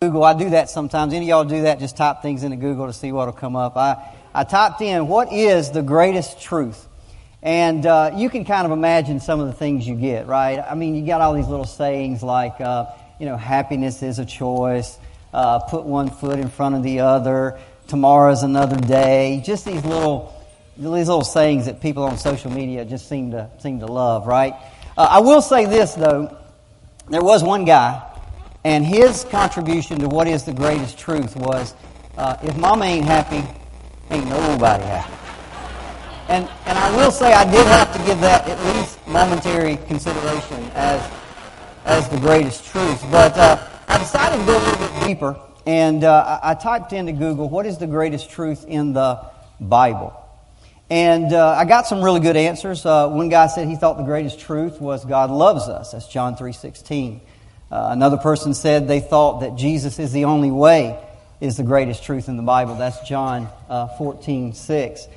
Google. 0.00 0.22
I 0.22 0.34
do 0.34 0.50
that 0.50 0.70
sometimes. 0.70 1.12
Any 1.12 1.24
of 1.24 1.28
y'all 1.28 1.44
do 1.44 1.62
that? 1.62 1.80
Just 1.80 1.96
type 1.96 2.22
things 2.22 2.44
into 2.44 2.56
Google 2.56 2.86
to 2.86 2.92
see 2.92 3.10
what'll 3.10 3.34
come 3.34 3.56
up. 3.56 3.76
I, 3.76 3.96
I 4.32 4.44
typed 4.44 4.80
in, 4.80 5.08
what 5.08 5.32
is 5.32 5.72
the 5.72 5.82
greatest 5.82 6.40
truth? 6.40 6.86
And 7.42 7.84
uh, 7.84 8.12
you 8.14 8.30
can 8.30 8.44
kind 8.44 8.64
of 8.64 8.70
imagine 8.70 9.18
some 9.18 9.40
of 9.40 9.48
the 9.48 9.52
things 9.52 9.88
you 9.88 9.96
get, 9.96 10.28
right? 10.28 10.60
I 10.60 10.76
mean, 10.76 10.94
you 10.94 11.04
got 11.04 11.20
all 11.20 11.34
these 11.34 11.48
little 11.48 11.64
sayings 11.64 12.22
like, 12.22 12.60
uh, 12.60 12.86
you 13.18 13.26
know, 13.26 13.36
happiness 13.36 14.00
is 14.04 14.20
a 14.20 14.24
choice, 14.24 14.96
uh, 15.32 15.58
put 15.60 15.84
one 15.84 16.10
foot 16.10 16.38
in 16.38 16.48
front 16.48 16.76
of 16.76 16.84
the 16.84 17.00
other, 17.00 17.58
tomorrow's 17.88 18.44
another 18.44 18.76
day. 18.76 19.42
Just 19.44 19.64
these 19.64 19.84
little, 19.84 20.32
these 20.76 20.86
little 20.86 21.24
sayings 21.24 21.66
that 21.66 21.80
people 21.80 22.04
on 22.04 22.18
social 22.18 22.52
media 22.52 22.84
just 22.84 23.08
seem 23.08 23.32
to 23.32 23.50
seem 23.58 23.80
to 23.80 23.86
love, 23.86 24.28
right? 24.28 24.54
Uh, 24.96 25.08
I 25.10 25.18
will 25.20 25.42
say 25.42 25.66
this 25.66 25.94
though, 25.94 26.36
there 27.08 27.22
was 27.22 27.42
one 27.42 27.64
guy 27.64 28.07
and 28.68 28.84
his 28.84 29.24
contribution 29.30 29.98
to 29.98 30.08
what 30.08 30.28
is 30.28 30.44
the 30.44 30.52
greatest 30.52 30.98
truth 30.98 31.34
was 31.36 31.74
uh, 32.18 32.36
if 32.42 32.54
mama 32.58 32.84
ain't 32.84 33.06
happy, 33.06 33.42
ain't 34.10 34.28
nobody 34.28 34.84
happy. 34.84 35.14
And, 36.28 36.46
and 36.66 36.76
I 36.76 36.94
will 36.94 37.10
say 37.10 37.32
I 37.32 37.50
did 37.50 37.66
have 37.66 37.90
to 37.96 37.98
give 38.04 38.20
that 38.20 38.46
at 38.46 38.62
least 38.76 38.98
momentary 39.08 39.78
consideration 39.86 40.70
as, 40.74 41.10
as 41.86 42.10
the 42.10 42.18
greatest 42.18 42.66
truth. 42.66 43.02
But 43.10 43.38
uh, 43.38 43.66
I 43.88 43.96
decided 43.96 44.38
to 44.38 44.44
go 44.44 44.58
a 44.58 44.62
little 44.62 44.86
bit 44.86 45.06
deeper, 45.06 45.40
and 45.64 46.04
uh, 46.04 46.38
I, 46.42 46.52
typed 46.52 46.92
into 46.92 47.12
Google, 47.12 47.48
what 47.48 47.64
is 47.64 47.78
the 47.78 47.86
greatest 47.86 48.28
truth 48.28 48.66
in 48.68 48.92
the 48.92 49.24
Bible? 49.58 50.12
And 50.90 51.32
uh, 51.32 51.56
I 51.56 51.64
got 51.64 51.86
some 51.86 52.02
really 52.02 52.20
good 52.20 52.36
answers. 52.36 52.84
Uh, 52.84 53.08
one 53.08 53.30
guy 53.30 53.46
said 53.46 53.66
he 53.66 53.76
thought 53.76 53.96
the 53.96 54.02
greatest 54.02 54.40
truth 54.40 54.78
was 54.78 55.06
God 55.06 55.30
loves 55.30 55.70
us. 55.70 55.92
That's 55.92 56.06
John 56.06 56.36
3.16. 56.36 57.22
Uh, 57.70 57.88
another 57.90 58.16
person 58.16 58.54
said 58.54 58.88
they 58.88 59.00
thought 59.00 59.40
that 59.40 59.56
Jesus 59.56 59.98
is 59.98 60.12
the 60.12 60.24
only 60.24 60.50
way 60.50 60.98
is 61.40 61.56
the 61.56 61.62
greatest 61.62 62.02
truth 62.02 62.28
in 62.28 62.36
the 62.36 62.42
Bible. 62.42 62.74
That's 62.74 63.00
John 63.08 63.48
uh, 63.68 63.88
14, 63.88 64.54
6. 64.54 65.08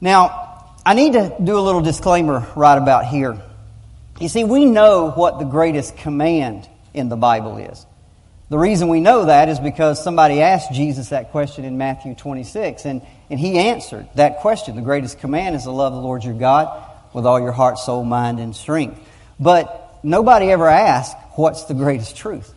Now, 0.00 0.64
I 0.84 0.94
need 0.94 1.12
to 1.12 1.36
do 1.42 1.58
a 1.58 1.60
little 1.60 1.82
disclaimer 1.82 2.46
right 2.56 2.78
about 2.78 3.06
here. 3.06 3.40
You 4.18 4.28
see, 4.28 4.44
we 4.44 4.64
know 4.64 5.10
what 5.10 5.38
the 5.38 5.44
greatest 5.44 5.96
command 5.98 6.68
in 6.94 7.08
the 7.08 7.16
Bible 7.16 7.58
is. 7.58 7.86
The 8.48 8.58
reason 8.58 8.88
we 8.88 9.00
know 9.00 9.26
that 9.26 9.48
is 9.48 9.60
because 9.60 10.02
somebody 10.02 10.42
asked 10.42 10.72
Jesus 10.72 11.10
that 11.10 11.30
question 11.30 11.64
in 11.64 11.78
Matthew 11.78 12.16
26, 12.16 12.84
and, 12.84 13.02
and 13.30 13.38
he 13.38 13.58
answered 13.58 14.08
that 14.16 14.38
question. 14.40 14.74
The 14.74 14.82
greatest 14.82 15.20
command 15.20 15.54
is 15.54 15.62
to 15.62 15.70
love 15.70 15.92
the 15.92 16.00
Lord 16.00 16.24
your 16.24 16.34
God 16.34 16.84
with 17.12 17.26
all 17.26 17.40
your 17.40 17.52
heart, 17.52 17.78
soul, 17.78 18.04
mind, 18.04 18.40
and 18.40 18.56
strength. 18.56 19.00
But 19.38 20.00
nobody 20.02 20.50
ever 20.50 20.66
asked, 20.66 21.16
what's 21.40 21.64
the 21.64 21.74
greatest 21.74 22.16
truth? 22.16 22.54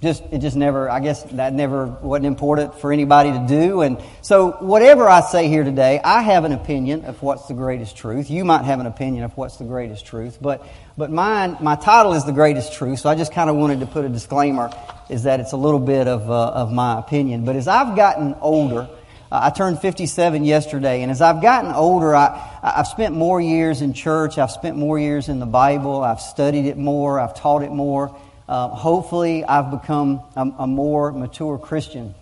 Just, 0.00 0.22
it 0.30 0.38
just 0.38 0.54
never, 0.54 0.88
I 0.88 1.00
guess 1.00 1.24
that 1.24 1.52
never 1.52 1.86
wasn't 1.86 2.26
important 2.26 2.78
for 2.78 2.92
anybody 2.92 3.32
to 3.32 3.46
do. 3.48 3.80
And 3.80 4.00
so 4.22 4.52
whatever 4.52 5.08
I 5.08 5.22
say 5.22 5.48
here 5.48 5.64
today, 5.64 6.00
I 6.02 6.22
have 6.22 6.44
an 6.44 6.52
opinion 6.52 7.04
of 7.04 7.20
what's 7.20 7.48
the 7.48 7.54
greatest 7.54 7.96
truth. 7.96 8.30
You 8.30 8.44
might 8.44 8.64
have 8.64 8.78
an 8.78 8.86
opinion 8.86 9.24
of 9.24 9.36
what's 9.36 9.56
the 9.56 9.64
greatest 9.64 10.06
truth. 10.06 10.38
But, 10.40 10.64
but 10.96 11.10
mine, 11.10 11.56
my 11.60 11.74
title 11.74 12.12
is 12.12 12.24
the 12.24 12.32
greatest 12.32 12.74
truth. 12.74 13.00
So 13.00 13.08
I 13.08 13.16
just 13.16 13.32
kind 13.32 13.50
of 13.50 13.56
wanted 13.56 13.80
to 13.80 13.86
put 13.86 14.04
a 14.04 14.08
disclaimer 14.08 14.70
is 15.08 15.24
that 15.24 15.40
it's 15.40 15.52
a 15.52 15.56
little 15.56 15.80
bit 15.80 16.06
of, 16.06 16.30
uh, 16.30 16.46
of 16.50 16.70
my 16.70 17.00
opinion. 17.00 17.44
But 17.44 17.56
as 17.56 17.66
I've 17.66 17.96
gotten 17.96 18.36
older, 18.40 18.88
I 19.30 19.50
turned 19.50 19.78
57 19.80 20.44
yesterday, 20.44 21.02
and 21.02 21.10
as 21.10 21.20
I've 21.20 21.42
gotten 21.42 21.72
older, 21.72 22.14
I, 22.14 22.60
I've 22.62 22.86
spent 22.86 23.14
more 23.14 23.40
years 23.40 23.82
in 23.82 23.92
church. 23.92 24.38
I've 24.38 24.50
spent 24.50 24.76
more 24.76 24.98
years 24.98 25.28
in 25.28 25.38
the 25.38 25.46
Bible. 25.46 26.02
I've 26.02 26.20
studied 26.20 26.64
it 26.64 26.78
more. 26.78 27.20
I've 27.20 27.34
taught 27.34 27.62
it 27.62 27.70
more. 27.70 28.16
Uh, 28.48 28.68
hopefully, 28.68 29.44
I've 29.44 29.70
become 29.70 30.22
a, 30.34 30.50
a 30.60 30.66
more 30.66 31.12
mature 31.12 31.58
Christian. 31.58 32.14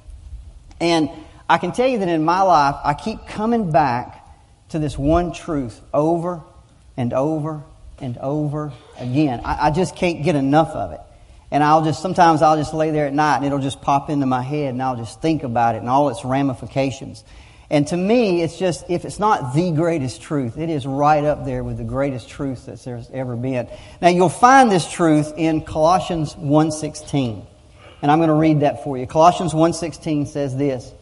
And 0.81 1.09
I 1.49 1.59
can 1.59 1.71
tell 1.71 1.87
you 1.87 1.99
that 2.01 2.09
in 2.09 2.25
my 2.25 2.43
life, 2.43 2.75
I 2.83 2.95
keep 2.95 3.25
coming 3.29 3.71
back 3.71 4.27
to 4.71 4.81
this 4.81 4.99
one 4.99 5.33
truth 5.33 5.81
over 5.95 6.43
and 6.97 7.13
over 7.13 7.63
and 8.01 8.19
over 8.19 8.73
again. 8.99 9.43
I, 9.45 9.69
I 9.69 9.71
just 9.71 9.95
can't 9.95 10.25
get 10.25 10.35
enough 10.35 10.71
of 10.71 10.93
it. 10.93 11.01
And 11.51 11.63
I'll 11.63 11.85
just, 11.85 12.03
sometimes 12.03 12.43
I'll 12.43 12.57
just 12.57 12.75
lay 12.75 12.91
there 12.91 13.07
at 13.07 13.13
night 13.13 13.37
and 13.37 13.47
it'll 13.47 13.61
just 13.61 13.81
pop 13.81 14.11
into 14.11 14.27
my 14.27 14.43
head 14.43 14.75
and 14.75 14.83
I'll 14.83 14.97
just 14.97 15.23
think 15.23 15.45
about 15.45 15.75
it 15.75 15.79
and 15.79 15.89
all 15.89 16.09
its 16.09 16.25
ramifications. 16.25 17.25
And 17.69 17.87
to 17.89 17.97
me, 17.97 18.43
it's 18.43 18.59
just, 18.59 18.85
if 18.89 19.05
it's 19.05 19.19
not 19.19 19.55
the 19.55 19.73
greatest 19.73 20.23
truth, 20.23 20.57
it 20.57 20.71
is 20.71 20.87
right 20.87 21.25
up 21.25 21.45
there 21.45 21.65
with 21.65 21.79
the 21.79 21.85
greatest 21.85 22.29
truth 22.29 22.67
that 22.67 22.83
there's 22.85 23.11
ever 23.11 23.35
been. 23.37 23.69
Now 24.01 24.09
you'll 24.09 24.29
find 24.29 24.71
this 24.71 24.91
truth 24.91 25.33
in 25.37 25.63
Colossians 25.63 26.35
1.16. 26.35 27.45
And 28.03 28.11
I'm 28.11 28.19
going 28.19 28.29
to 28.29 28.35
read 28.35 28.61
that 28.61 28.85
for 28.85 28.97
you. 28.97 29.07
Colossians 29.07 29.53
1.16 29.53 30.29
says 30.29 30.57
this, 30.57 30.93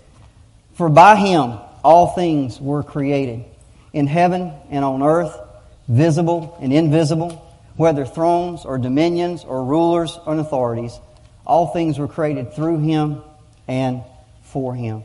For 0.75 0.89
by 0.89 1.17
him 1.17 1.59
all 1.83 2.09
things 2.09 2.61
were 2.61 2.83
created, 2.83 3.45
in 3.93 4.07
heaven 4.07 4.53
and 4.71 4.85
on 4.85 5.03
earth, 5.03 5.39
visible 5.87 6.57
and 6.61 6.73
invisible, 6.73 7.41
whether 7.77 8.05
thrones 8.05 8.65
or 8.65 8.79
dominions 8.79 9.45
or 9.45 9.65
rulers 9.65 10.19
or 10.27 10.39
authorities, 10.39 10.99
all 11.47 11.69
things 11.69 11.99
were 11.99 12.09
created 12.09 12.55
through 12.55 12.79
him 12.79 13.23
and 13.69 14.03
for 14.43 14.75
him. 14.75 15.05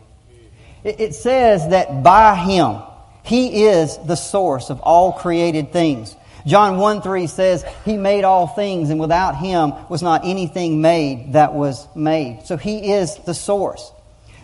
It 0.84 1.13
says 1.13 1.69
that 1.69 2.03
by 2.03 2.35
him, 2.35 2.81
he 3.24 3.66
is 3.66 3.97
the 3.97 4.16
source 4.16 4.69
of 4.69 4.79
all 4.79 5.12
created 5.12 5.74
things. 5.74 6.16
John 6.46 6.78
1 6.78 7.02
3 7.02 7.28
says, 7.28 7.66
He 7.85 7.97
made 7.97 8.24
all 8.24 8.47
things, 8.47 8.90
and 8.90 9.00
without 9.00 9.38
Him 9.38 9.74
was 9.90 10.02
not 10.02 10.22
anything 10.24 10.81
made 10.81 11.34
that 11.34 11.53
was 11.53 11.88
made. 11.96 12.41
So 12.46 12.58
He 12.58 12.94
is 12.94 13.16
the 13.18 13.34
source. 13.34 13.91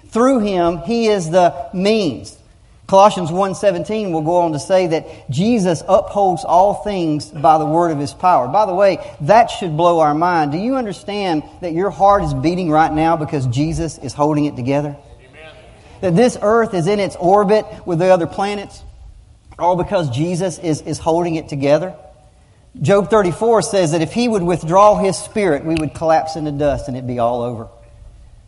Through 0.10 0.40
Him, 0.40 0.80
He 0.80 1.08
is 1.08 1.30
the 1.30 1.70
means. 1.74 2.38
Colossians 2.88 3.32
1.17 3.32 4.12
will 4.12 4.22
go 4.22 4.38
on 4.38 4.52
to 4.52 4.60
say 4.60 4.86
that 4.88 5.30
Jesus 5.30 5.82
upholds 5.88 6.46
all 6.46 6.76
things 6.84 7.32
by 7.32 7.58
the 7.58 7.66
word 7.66 7.90
of 7.90 7.98
his 7.98 8.14
power. 8.14 8.48
By 8.48 8.68
the 8.68 8.76
way, 8.76 9.00
that 9.22 9.50
should 9.50 9.76
blow 9.76 10.00
our 10.02 10.14
mind. 10.14 10.52
Do 10.52 10.60
you 10.60 10.76
understand 10.76 11.44
that 11.62 11.74
your 11.74 11.90
heart 11.90 12.24
is 12.24 12.34
beating 12.36 12.70
right 12.70 12.94
now 12.94 13.18
because 13.18 13.48
Jesus 13.48 13.98
is 13.98 14.14
holding 14.14 14.46
it 14.46 14.56
together? 14.56 14.96
Amen. 15.30 15.54
That 16.02 16.16
this 16.16 16.38
earth 16.40 16.76
is 16.76 16.86
in 16.86 17.00
its 17.00 17.16
orbit 17.16 17.66
with 17.88 17.98
the 17.98 18.10
other 18.10 18.28
planets, 18.28 18.84
all 19.58 19.76
because 19.76 20.12
Jesus 20.12 20.60
is, 20.60 20.82
is 20.82 21.00
holding 21.00 21.36
it 21.36 21.50
together? 21.50 21.96
Job 22.80 23.10
34 23.10 23.64
says 23.64 23.94
that 23.94 24.02
if 24.02 24.14
he 24.14 24.28
would 24.28 24.44
withdraw 24.44 24.98
his 24.98 25.18
spirit, 25.18 25.66
we 25.66 25.76
would 25.76 25.96
collapse 25.96 26.36
into 26.36 26.52
dust 26.52 26.88
and 26.88 26.96
it'd 26.96 27.08
be 27.08 27.18
all 27.18 27.42
over. 27.42 27.68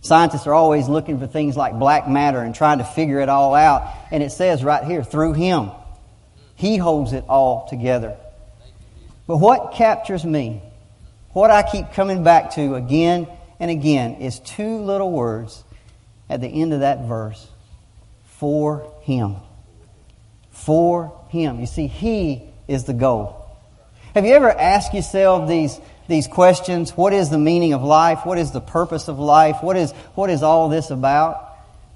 Scientists 0.07 0.47
are 0.47 0.53
always 0.53 0.88
looking 0.88 1.19
for 1.19 1.28
things 1.28 1.57
like 1.57 1.78
black 1.78 2.07
matter 2.07 2.40
and 2.40 2.56
trying 2.56 2.78
to 2.78 2.85
figure 2.85 3.19
it 3.19 3.28
all 3.28 3.53
out. 3.53 3.94
And 4.09 4.23
it 4.23 4.31
says 4.31 4.63
right 4.63 4.84
here, 4.84 5.03
through 5.03 5.34
Him, 5.34 5.72
He 6.56 6.78
holds 6.78 7.12
it 7.12 7.25
all 7.28 7.68
together. 7.68 8.16
But 9.28 9.38
what 9.38 9.73
captures 9.73 10.23
me, 10.23 10.62
what 11.34 11.51
I 11.51 11.62
keep 11.63 11.91
coming 11.91 12.23
back 12.23 12.52
to 12.52 12.76
again 12.76 13.28
and 13.59 13.70
again, 13.70 14.16
is 14.16 14.40
two 14.40 14.78
little 14.78 15.11
words 15.11 15.64
at 16.29 16.40
the 16.40 16.47
end 16.47 16.73
of 16.73 16.79
that 16.79 17.05
verse 17.05 17.46
for 18.23 18.93
Him. 19.02 19.35
For 20.52 21.22
Him. 21.29 21.59
You 21.59 21.66
see, 21.66 21.87
He 21.87 22.49
is 22.70 22.85
the 22.85 22.93
goal. 22.93 23.46
Have 24.14 24.26
you 24.26 24.34
ever 24.34 24.49
asked 24.49 24.93
yourself 24.93 25.49
these 25.49 25.79
these 26.07 26.27
questions. 26.27 26.91
What 26.91 27.13
is 27.13 27.29
the 27.29 27.37
meaning 27.37 27.73
of 27.73 27.83
life? 27.83 28.25
What 28.25 28.37
is 28.37 28.51
the 28.51 28.61
purpose 28.61 29.07
of 29.07 29.19
life? 29.19 29.57
What 29.61 29.77
is, 29.77 29.91
what 30.15 30.29
is 30.29 30.43
all 30.43 30.69
this 30.69 30.89
about? 30.89 31.43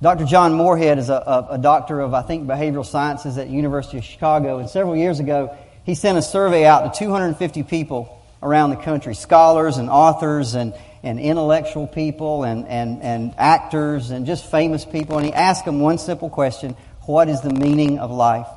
Dr. 0.02 0.26
John 0.26 0.54
Moorhead 0.54 0.98
is 0.98 1.10
a, 1.10 1.14
a, 1.14 1.48
a 1.52 1.58
doctor 1.58 2.00
of, 2.00 2.14
I 2.14 2.24
think, 2.24 2.48
behavioral 2.48 2.86
sciences 2.86 3.38
at 3.38 3.50
University 3.50 4.00
of 4.00 4.04
Chicago. 4.04 4.58
And 4.58 4.70
several 4.70 4.96
years 4.96 5.20
ago, 5.20 5.56
he 5.84 5.96
sent 5.96 6.18
a 6.18 6.22
survey 6.22 6.66
out 6.66 6.94
to 6.94 7.00
250 7.00 7.64
people 7.64 8.18
around 8.42 8.72
the 8.72 8.78
country, 8.78 9.14
scholars 9.14 9.78
and 9.78 9.90
authors 9.90 10.56
and, 10.56 10.74
and 11.04 11.20
intellectual 11.20 11.86
people 11.86 12.44
and, 12.44 12.68
and, 12.68 13.02
and 13.04 13.36
actors 13.38 14.10
and 14.10 14.26
just 14.26 14.50
famous 14.50 14.86
people. 14.86 15.18
And 15.18 15.26
he 15.28 15.34
asked 15.34 15.66
them 15.66 15.80
one 15.80 16.00
simple 16.00 16.30
question 16.30 16.76
What 17.02 17.30
is 17.30 17.42
the 17.42 17.54
meaning 17.54 18.00
of 18.00 18.10
life? 18.10 18.48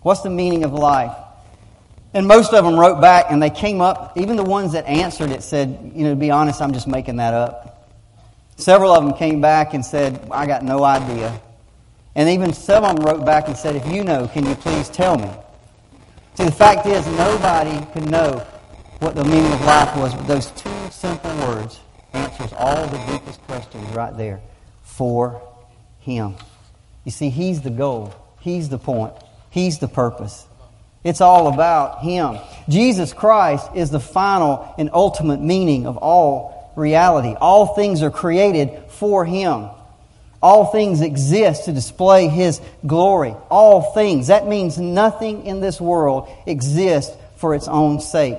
What's 0.00 0.22
the 0.22 0.30
meaning 0.30 0.64
of 0.64 0.72
life? 0.72 1.16
And 2.16 2.26
most 2.26 2.54
of 2.54 2.64
them 2.64 2.80
wrote 2.80 2.98
back 2.98 3.26
and 3.28 3.42
they 3.42 3.50
came 3.50 3.82
up, 3.82 4.16
even 4.16 4.36
the 4.36 4.42
ones 4.42 4.72
that 4.72 4.86
answered 4.86 5.30
it 5.30 5.42
said, 5.42 5.92
you 5.94 6.02
know, 6.04 6.10
to 6.10 6.16
be 6.16 6.30
honest, 6.30 6.62
I'm 6.62 6.72
just 6.72 6.86
making 6.86 7.16
that 7.16 7.34
up. 7.34 7.92
Several 8.56 8.90
of 8.90 9.04
them 9.04 9.12
came 9.12 9.42
back 9.42 9.74
and 9.74 9.84
said, 9.84 10.26
I 10.30 10.46
got 10.46 10.64
no 10.64 10.82
idea. 10.82 11.38
And 12.14 12.30
even 12.30 12.54
some 12.54 12.84
of 12.84 12.96
them 12.96 13.04
wrote 13.04 13.26
back 13.26 13.48
and 13.48 13.54
said, 13.54 13.76
if 13.76 13.86
you 13.92 14.02
know, 14.02 14.26
can 14.28 14.46
you 14.46 14.54
please 14.54 14.88
tell 14.88 15.18
me? 15.18 15.28
See, 16.36 16.44
the 16.44 16.52
fact 16.52 16.86
is, 16.86 17.06
nobody 17.06 17.84
could 17.92 18.10
know 18.10 18.46
what 19.00 19.14
the 19.14 19.24
meaning 19.24 19.52
of 19.52 19.60
life 19.66 19.94
was, 19.98 20.14
but 20.14 20.26
those 20.26 20.50
two 20.52 20.72
simple 20.90 21.36
words 21.46 21.80
answers 22.14 22.54
all 22.56 22.86
the 22.86 23.12
deepest 23.12 23.42
questions 23.42 23.86
right 23.94 24.16
there. 24.16 24.40
For 24.84 25.42
Him. 26.00 26.36
You 27.04 27.10
see, 27.10 27.28
He's 27.28 27.60
the 27.60 27.68
goal. 27.68 28.14
He's 28.40 28.70
the 28.70 28.78
point. 28.78 29.12
He's 29.50 29.80
the 29.80 29.88
purpose. 29.88 30.46
It's 31.06 31.20
all 31.20 31.46
about 31.46 32.02
Him. 32.02 32.38
Jesus 32.68 33.12
Christ 33.12 33.70
is 33.76 33.90
the 33.90 34.00
final 34.00 34.74
and 34.76 34.90
ultimate 34.92 35.40
meaning 35.40 35.86
of 35.86 35.96
all 35.96 36.72
reality. 36.74 37.32
All 37.40 37.74
things 37.76 38.02
are 38.02 38.10
created 38.10 38.82
for 38.88 39.24
Him. 39.24 39.68
All 40.42 40.66
things 40.66 41.02
exist 41.02 41.66
to 41.66 41.72
display 41.72 42.26
His 42.26 42.60
glory. 42.84 43.36
All 43.50 43.92
things. 43.92 44.26
That 44.26 44.48
means 44.48 44.78
nothing 44.78 45.46
in 45.46 45.60
this 45.60 45.80
world 45.80 46.28
exists 46.44 47.16
for 47.36 47.54
its 47.54 47.68
own 47.68 48.00
sake. 48.00 48.38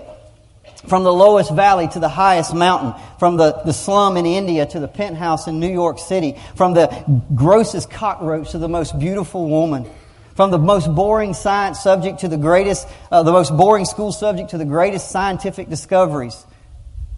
From 0.87 1.05
the 1.05 1.13
lowest 1.13 1.53
valley 1.53 1.87
to 1.87 1.99
the 1.99 2.09
highest 2.09 2.53
mountain, 2.53 3.01
from 3.17 3.37
the, 3.37 3.61
the 3.65 3.73
slum 3.73 4.17
in 4.17 4.25
India 4.25 4.65
to 4.65 4.79
the 4.81 4.89
penthouse 4.89 5.47
in 5.47 5.61
New 5.61 5.71
York 5.71 5.99
City, 5.99 6.35
from 6.55 6.73
the 6.73 7.21
grossest 7.33 7.89
cockroach 7.89 8.51
to 8.51 8.57
the 8.57 8.69
most 8.69 8.99
beautiful 8.99 9.47
woman, 9.47 9.89
from 10.37 10.51
the 10.51 10.59
most 10.59 10.93
boring 10.93 11.33
science 11.33 11.79
subject 11.79 12.19
to 12.19 12.27
the 12.27 12.37
greatest, 12.37 12.87
uh, 13.11 13.23
the 13.23 13.31
most 13.31 13.57
boring 13.57 13.85
school 13.85 14.11
subject 14.11 14.51
to 14.51 14.59
the 14.59 14.65
greatest 14.65 15.09
scientific 15.09 15.67
discoveries. 15.67 16.45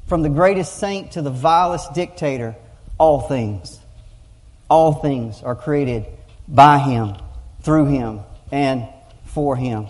From 0.08 0.22
the 0.22 0.30
greatest 0.30 0.78
saint 0.78 1.12
to 1.12 1.22
the 1.22 1.30
vilest 1.30 1.94
dictator, 1.94 2.56
all 2.98 3.20
things, 3.20 3.78
all 4.70 4.94
things 4.94 5.44
are 5.44 5.54
created 5.54 6.06
by 6.48 6.80
Him, 6.80 7.18
through 7.62 7.88
Him, 7.88 8.22
and 8.54 8.88
for 9.26 9.58
Him. 9.58 9.88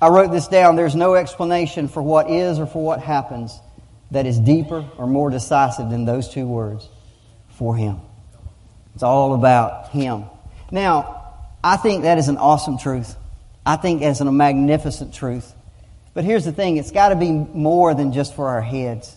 I 0.00 0.08
wrote 0.08 0.30
this 0.30 0.46
down. 0.46 0.76
There's 0.76 0.94
no 0.94 1.16
explanation 1.16 1.88
for 1.88 2.02
what 2.02 2.30
is 2.30 2.60
or 2.60 2.66
for 2.66 2.84
what 2.84 3.00
happens 3.00 3.58
that 4.12 4.26
is 4.26 4.38
deeper 4.38 4.88
or 4.96 5.08
more 5.08 5.28
decisive 5.28 5.90
than 5.90 6.04
those 6.04 6.28
two 6.28 6.46
words 6.46 6.88
for 7.48 7.74
Him. 7.74 7.98
It's 8.94 9.02
all 9.02 9.34
about 9.34 9.88
Him. 9.88 10.26
Now, 10.70 11.19
I 11.62 11.76
think 11.76 12.02
that 12.02 12.18
is 12.18 12.28
an 12.28 12.38
awesome 12.38 12.78
truth. 12.78 13.14
I 13.64 13.76
think 13.76 14.00
that's 14.00 14.20
a 14.20 14.24
magnificent 14.30 15.14
truth. 15.14 15.52
But 16.14 16.24
here's 16.24 16.44
the 16.44 16.52
thing 16.52 16.76
it's 16.76 16.90
got 16.90 17.10
to 17.10 17.16
be 17.16 17.30
more 17.30 17.94
than 17.94 18.12
just 18.12 18.34
for 18.34 18.48
our 18.48 18.62
heads. 18.62 19.16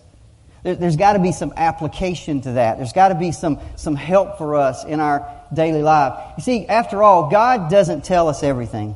There, 0.63 0.75
has 0.75 0.95
got 0.95 1.13
to 1.13 1.19
be 1.19 1.33
some 1.33 1.53
application 1.57 2.41
to 2.41 2.53
that. 2.53 2.77
There's 2.77 2.93
got 2.93 3.09
to 3.09 3.15
be 3.15 3.31
some, 3.31 3.59
some 3.75 3.95
help 3.95 4.37
for 4.37 4.55
us 4.55 4.85
in 4.85 5.01
our 5.01 5.29
daily 5.53 5.81
life. 5.81 6.33
You 6.37 6.43
see, 6.43 6.67
after 6.67 7.03
all, 7.03 7.29
God 7.29 7.69
doesn't 7.69 8.05
tell 8.05 8.29
us 8.29 8.43
everything. 8.43 8.95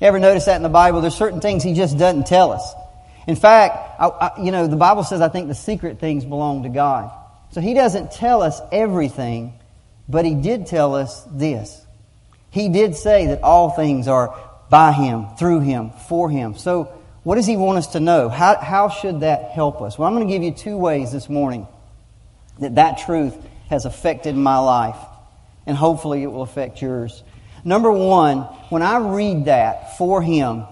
You 0.00 0.06
ever 0.06 0.18
notice 0.18 0.46
that 0.46 0.56
in 0.56 0.62
the 0.62 0.68
Bible? 0.68 1.00
There's 1.00 1.14
certain 1.14 1.40
things 1.40 1.62
He 1.62 1.74
just 1.74 1.96
doesn't 1.96 2.26
tell 2.26 2.52
us. 2.52 2.74
In 3.26 3.36
fact, 3.36 4.00
I, 4.00 4.08
I, 4.08 4.42
you 4.42 4.50
know, 4.50 4.66
the 4.66 4.76
Bible 4.76 5.04
says 5.04 5.20
I 5.20 5.28
think 5.28 5.48
the 5.48 5.54
secret 5.54 5.98
things 5.98 6.24
belong 6.24 6.64
to 6.64 6.68
God. 6.68 7.10
So 7.52 7.60
He 7.60 7.72
doesn't 7.72 8.12
tell 8.12 8.42
us 8.42 8.60
everything, 8.70 9.54
but 10.08 10.24
He 10.24 10.34
did 10.34 10.66
tell 10.66 10.94
us 10.94 11.24
this. 11.30 11.81
He 12.52 12.68
did 12.68 12.94
say 12.94 13.26
that 13.28 13.42
all 13.42 13.70
things 13.70 14.06
are 14.06 14.38
by 14.70 14.92
Him, 14.92 15.26
through 15.38 15.60
Him, 15.60 15.90
for 15.90 16.30
Him. 16.30 16.56
So, 16.56 16.84
what 17.24 17.36
does 17.36 17.46
He 17.46 17.56
want 17.56 17.78
us 17.78 17.88
to 17.88 18.00
know? 18.00 18.28
How, 18.28 18.56
how 18.58 18.88
should 18.88 19.20
that 19.20 19.50
help 19.50 19.80
us? 19.80 19.98
Well, 19.98 20.06
I'm 20.06 20.14
going 20.14 20.28
to 20.28 20.32
give 20.32 20.42
you 20.42 20.52
two 20.52 20.76
ways 20.76 21.12
this 21.12 21.28
morning 21.28 21.66
that 22.60 22.74
that 22.74 22.98
truth 22.98 23.34
has 23.70 23.86
affected 23.86 24.36
my 24.36 24.58
life, 24.58 24.98
and 25.66 25.76
hopefully 25.76 26.22
it 26.22 26.26
will 26.26 26.42
affect 26.42 26.82
yours. 26.82 27.22
Number 27.64 27.90
one, 27.90 28.40
when 28.68 28.82
I 28.82 28.98
read 28.98 29.46
that 29.46 29.96
for 29.96 30.20
Him, 30.20 30.64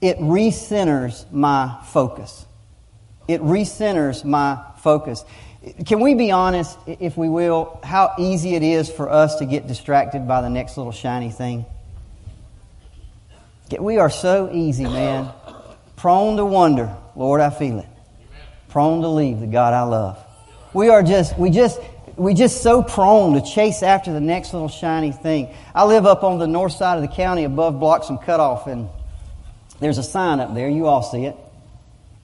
it 0.00 0.18
recenters 0.18 1.30
my 1.32 1.80
focus. 1.86 2.46
It 3.26 3.40
recenters 3.40 4.24
my 4.24 4.62
focus. 4.78 5.24
Can 5.86 6.00
we 6.00 6.14
be 6.14 6.30
honest, 6.30 6.78
if 6.86 7.16
we 7.16 7.28
will, 7.28 7.80
how 7.82 8.14
easy 8.18 8.54
it 8.54 8.62
is 8.62 8.90
for 8.90 9.08
us 9.08 9.36
to 9.36 9.46
get 9.46 9.66
distracted 9.66 10.28
by 10.28 10.42
the 10.42 10.50
next 10.50 10.76
little 10.76 10.92
shiny 10.92 11.30
thing? 11.30 11.64
We 13.78 13.98
are 13.98 14.10
so 14.10 14.50
easy, 14.52 14.84
man. 14.84 15.30
Prone 15.96 16.36
to 16.36 16.44
wonder, 16.44 16.94
Lord, 17.16 17.40
I 17.40 17.50
feel 17.50 17.78
it. 17.78 17.86
Prone 18.68 19.00
to 19.02 19.08
leave 19.08 19.40
the 19.40 19.46
God 19.46 19.72
I 19.72 19.82
love. 19.82 20.18
We 20.74 20.90
are 20.90 21.02
just, 21.02 21.38
we 21.38 21.50
just, 21.50 21.80
we 22.16 22.34
just 22.34 22.62
so 22.62 22.82
prone 22.82 23.34
to 23.34 23.40
chase 23.40 23.82
after 23.82 24.12
the 24.12 24.20
next 24.20 24.52
little 24.52 24.68
shiny 24.68 25.12
thing. 25.12 25.54
I 25.74 25.84
live 25.84 26.04
up 26.04 26.24
on 26.24 26.38
the 26.38 26.46
north 26.46 26.72
side 26.72 26.96
of 26.96 27.02
the 27.02 27.14
county 27.14 27.44
above 27.44 27.80
Bloxham 27.80 28.18
Cutoff, 28.18 28.66
and 28.66 28.88
there's 29.80 29.98
a 29.98 30.02
sign 30.02 30.40
up 30.40 30.54
there. 30.54 30.68
You 30.68 30.86
all 30.86 31.02
see 31.02 31.24
it. 31.24 31.36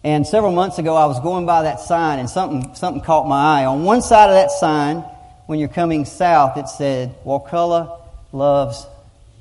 And 0.02 0.26
several 0.26 0.52
months 0.52 0.78
ago, 0.78 0.96
I 0.96 1.06
was 1.06 1.20
going 1.20 1.44
by 1.44 1.62
that 1.64 1.80
sign, 1.80 2.20
and 2.20 2.30
something, 2.30 2.74
something 2.74 3.02
caught 3.02 3.28
my 3.28 3.60
eye. 3.60 3.64
On 3.66 3.84
one 3.84 4.00
side 4.00 4.30
of 4.30 4.34
that 4.34 4.50
sign, 4.50 5.04
when 5.46 5.58
you're 5.58 5.68
coming 5.68 6.06
south, 6.06 6.56
it 6.56 6.68
said, 6.68 7.14
Wakulla 7.24 8.00
loves 8.32 8.86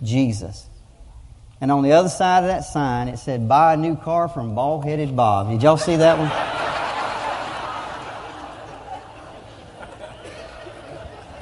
Jesus. 0.04 0.66
And 1.62 1.72
on 1.72 1.84
the 1.84 1.94
other 1.94 2.10
side 2.10 2.40
of 2.40 2.48
that 2.48 2.66
sign, 2.66 3.08
it 3.08 3.20
said, 3.20 3.48
Buy 3.48 3.74
a 3.74 3.78
new 3.78 3.96
car 3.96 4.28
from 4.28 4.54
Bald 4.54 4.84
Headed 4.84 5.16
Bob. 5.16 5.50
Did 5.50 5.64
y'all 5.64 5.78
see 5.78 5.96
that 5.96 6.18
one? 6.18 6.30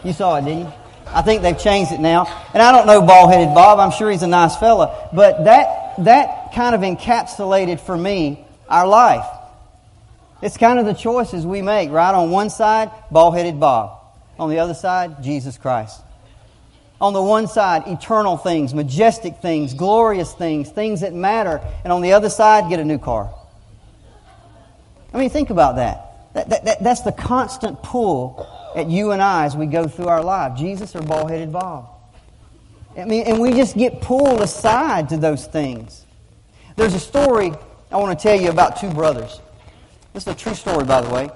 You 0.04 0.14
saw 0.14 0.36
it, 0.38 0.46
didn't 0.46 0.60
you? 0.60 0.74
I 1.08 1.22
think 1.22 1.42
they've 1.42 1.58
changed 1.58 1.92
it 1.92 2.00
now. 2.00 2.26
And 2.54 2.62
I 2.62 2.72
don't 2.72 2.86
know 2.86 3.02
Bald 3.02 3.32
Headed 3.32 3.54
Bob. 3.54 3.80
I'm 3.80 3.92
sure 3.92 4.12
he's 4.12 4.24
a 4.24 4.28
nice 4.28 4.56
fella. 4.58 5.10
But 5.12 5.46
that, 5.46 5.96
that 6.06 6.54
kind 6.54 6.76
of 6.76 6.82
encapsulated 6.82 7.80
for 7.80 7.98
me 7.98 8.47
our 8.70 8.88
life. 8.88 9.26
It's 10.42 10.58
kind 10.58 10.80
of 10.80 10.86
the 10.86 10.94
choices 10.94 11.46
we 11.46 11.62
make, 11.62 11.90
right? 11.90 12.14
On 12.14 12.30
one 12.30 12.50
side, 12.50 12.92
bald 13.10 13.36
headed 13.36 13.60
Bob. 13.60 14.00
On 14.38 14.50
the 14.50 14.60
other 14.60 14.74
side, 14.74 15.24
Jesus 15.24 15.58
Christ. 15.58 16.02
On 17.02 17.14
the 17.14 17.22
one 17.22 17.48
side, 17.48 17.84
eternal 17.88 18.38
things, 18.38 18.74
majestic 18.74 19.38
things, 19.38 19.74
glorious 19.74 20.34
things, 20.34 20.70
things 20.70 21.02
that 21.02 21.14
matter. 21.14 21.62
And 21.84 21.94
on 21.94 22.02
the 22.02 22.14
other 22.14 22.30
side, 22.30 22.70
get 22.70 22.80
a 22.80 22.86
new 22.86 22.98
car. 22.98 23.34
I 25.14 25.18
mean, 25.18 25.30
think 25.30 25.50
about 25.50 25.78
that. 25.78 26.34
that, 26.34 26.50
that, 26.50 26.66
that 26.66 26.84
that's 26.84 27.02
the 27.02 27.12
constant 27.12 27.82
pull 27.82 28.48
at 28.76 28.88
you 28.90 29.12
and 29.12 29.22
I 29.22 29.46
as 29.46 29.56
we 29.56 29.66
go 29.66 29.88
through 29.88 30.08
our 30.08 30.24
life 30.24 30.58
Jesus 30.58 30.96
or 30.96 31.02
bald 31.02 31.32
headed 31.32 31.52
Bob. 31.52 31.90
I 32.96 33.06
mean, 33.06 33.24
and 33.28 33.40
we 33.40 33.54
just 33.54 33.78
get 33.78 34.02
pulled 34.02 34.42
aside 34.42 35.10
to 35.10 35.18
those 35.18 35.46
things. 35.46 36.04
There's 36.76 36.96
a 36.96 37.00
story 37.00 37.54
I 37.90 37.96
want 37.96 38.18
to 38.18 38.22
tell 38.22 38.40
you 38.40 38.50
about 38.50 38.78
two 38.78 38.90
brothers. 38.90 39.40
This 40.14 40.24
is 40.24 40.34
a 40.34 40.36
true 40.36 40.54
story, 40.54 40.84
by 40.84 41.02
the 41.02 41.10
way. 41.10 41.30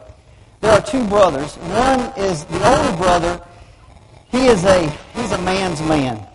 There 0.59 0.71
are 0.71 0.81
two 0.81 1.07
brothers. 1.07 1.55
One 1.55 1.99
is 2.17 2.43
the 2.45 2.69
older 2.69 2.97
brother. 2.97 3.41
He 4.29 4.47
is 4.47 4.63
a 4.65 4.89
he's 5.15 5.31
a 5.31 5.41
man's 5.41 5.81
man. 5.81 6.27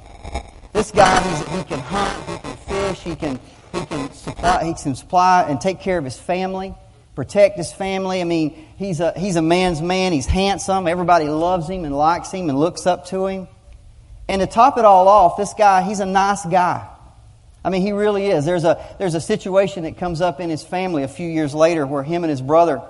This 0.72 0.90
guy 0.90 1.20
he 1.56 1.64
can 1.64 1.80
hunt, 1.80 2.28
he 2.28 2.38
can 2.38 2.56
fish, 2.56 3.00
he 3.00 3.16
can 3.16 3.40
he 3.72 3.86
can 3.86 4.12
supply 4.12 4.64
he 4.64 4.74
can 4.74 4.94
supply 4.94 5.42
and 5.48 5.60
take 5.60 5.80
care 5.80 5.98
of 5.98 6.04
his 6.04 6.18
family, 6.18 6.74
protect 7.14 7.58
his 7.58 7.72
family. 7.72 8.20
I 8.20 8.24
mean, 8.24 8.66
he's 8.76 9.00
a 9.00 9.12
he's 9.18 9.36
a 9.36 9.42
man's 9.42 9.82
man. 9.82 10.12
He's 10.12 10.26
handsome. 10.26 10.88
Everybody 10.88 11.26
loves 11.26 11.68
him 11.68 11.84
and 11.84 11.94
likes 11.94 12.32
him 12.32 12.48
and 12.48 12.58
looks 12.58 12.86
up 12.86 13.06
to 13.06 13.26
him. 13.26 13.48
And 14.28 14.40
to 14.40 14.46
top 14.46 14.78
it 14.78 14.84
all 14.84 15.08
off, 15.08 15.36
this 15.36 15.52
guy 15.52 15.82
he's 15.82 16.00
a 16.00 16.06
nice 16.06 16.44
guy. 16.46 16.88
I 17.66 17.68
mean, 17.68 17.82
he 17.82 17.90
really 17.90 18.26
is. 18.26 18.44
There's 18.44 18.62
a, 18.62 18.94
there's 18.96 19.16
a 19.16 19.20
situation 19.20 19.82
that 19.82 19.96
comes 19.98 20.20
up 20.20 20.38
in 20.38 20.50
his 20.50 20.62
family 20.62 21.02
a 21.02 21.08
few 21.08 21.28
years 21.28 21.52
later 21.52 21.84
where 21.84 22.04
him 22.04 22.22
and 22.22 22.30
his 22.30 22.40
brother 22.40 22.80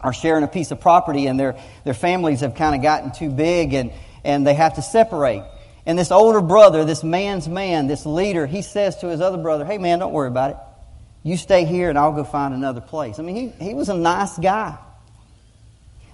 are 0.00 0.12
sharing 0.12 0.42
a 0.42 0.48
piece 0.48 0.72
of 0.72 0.80
property 0.80 1.28
and 1.28 1.38
their, 1.38 1.56
their 1.84 1.94
families 1.94 2.40
have 2.40 2.56
kind 2.56 2.74
of 2.74 2.82
gotten 2.82 3.12
too 3.12 3.30
big 3.30 3.74
and, 3.74 3.92
and 4.24 4.44
they 4.44 4.54
have 4.54 4.74
to 4.74 4.82
separate. 4.82 5.44
And 5.86 5.96
this 5.96 6.10
older 6.10 6.40
brother, 6.40 6.84
this 6.84 7.04
man's 7.04 7.48
man, 7.48 7.86
this 7.86 8.04
leader, 8.04 8.44
he 8.44 8.62
says 8.62 8.96
to 8.98 9.06
his 9.06 9.20
other 9.20 9.38
brother, 9.38 9.64
Hey 9.64 9.78
man, 9.78 10.00
don't 10.00 10.12
worry 10.12 10.26
about 10.26 10.50
it. 10.50 10.56
You 11.22 11.36
stay 11.36 11.64
here 11.64 11.88
and 11.88 11.96
I'll 11.96 12.10
go 12.10 12.24
find 12.24 12.54
another 12.54 12.80
place. 12.80 13.20
I 13.20 13.22
mean, 13.22 13.36
he, 13.36 13.66
he 13.66 13.72
was 13.72 13.88
a 13.88 13.94
nice 13.94 14.36
guy. 14.36 14.78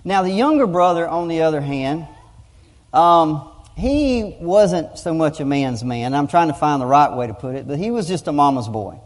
Now, 0.04 0.22
the 0.22 0.30
younger 0.30 0.66
brother, 0.66 1.08
on 1.08 1.28
the 1.28 1.40
other 1.40 1.62
hand, 1.62 2.06
um, 2.92 3.50
he 3.78 4.36
wasn't 4.40 4.98
so 4.98 5.14
much 5.14 5.40
a 5.40 5.44
man's 5.44 5.84
man. 5.84 6.14
I'm 6.14 6.26
trying 6.26 6.48
to 6.48 6.54
find 6.54 6.82
the 6.82 6.86
right 6.86 7.16
way 7.16 7.28
to 7.28 7.34
put 7.34 7.54
it, 7.54 7.66
but 7.66 7.78
he 7.78 7.90
was 7.90 8.08
just 8.08 8.26
a 8.26 8.32
mama's 8.32 8.68
boy. 8.68 9.00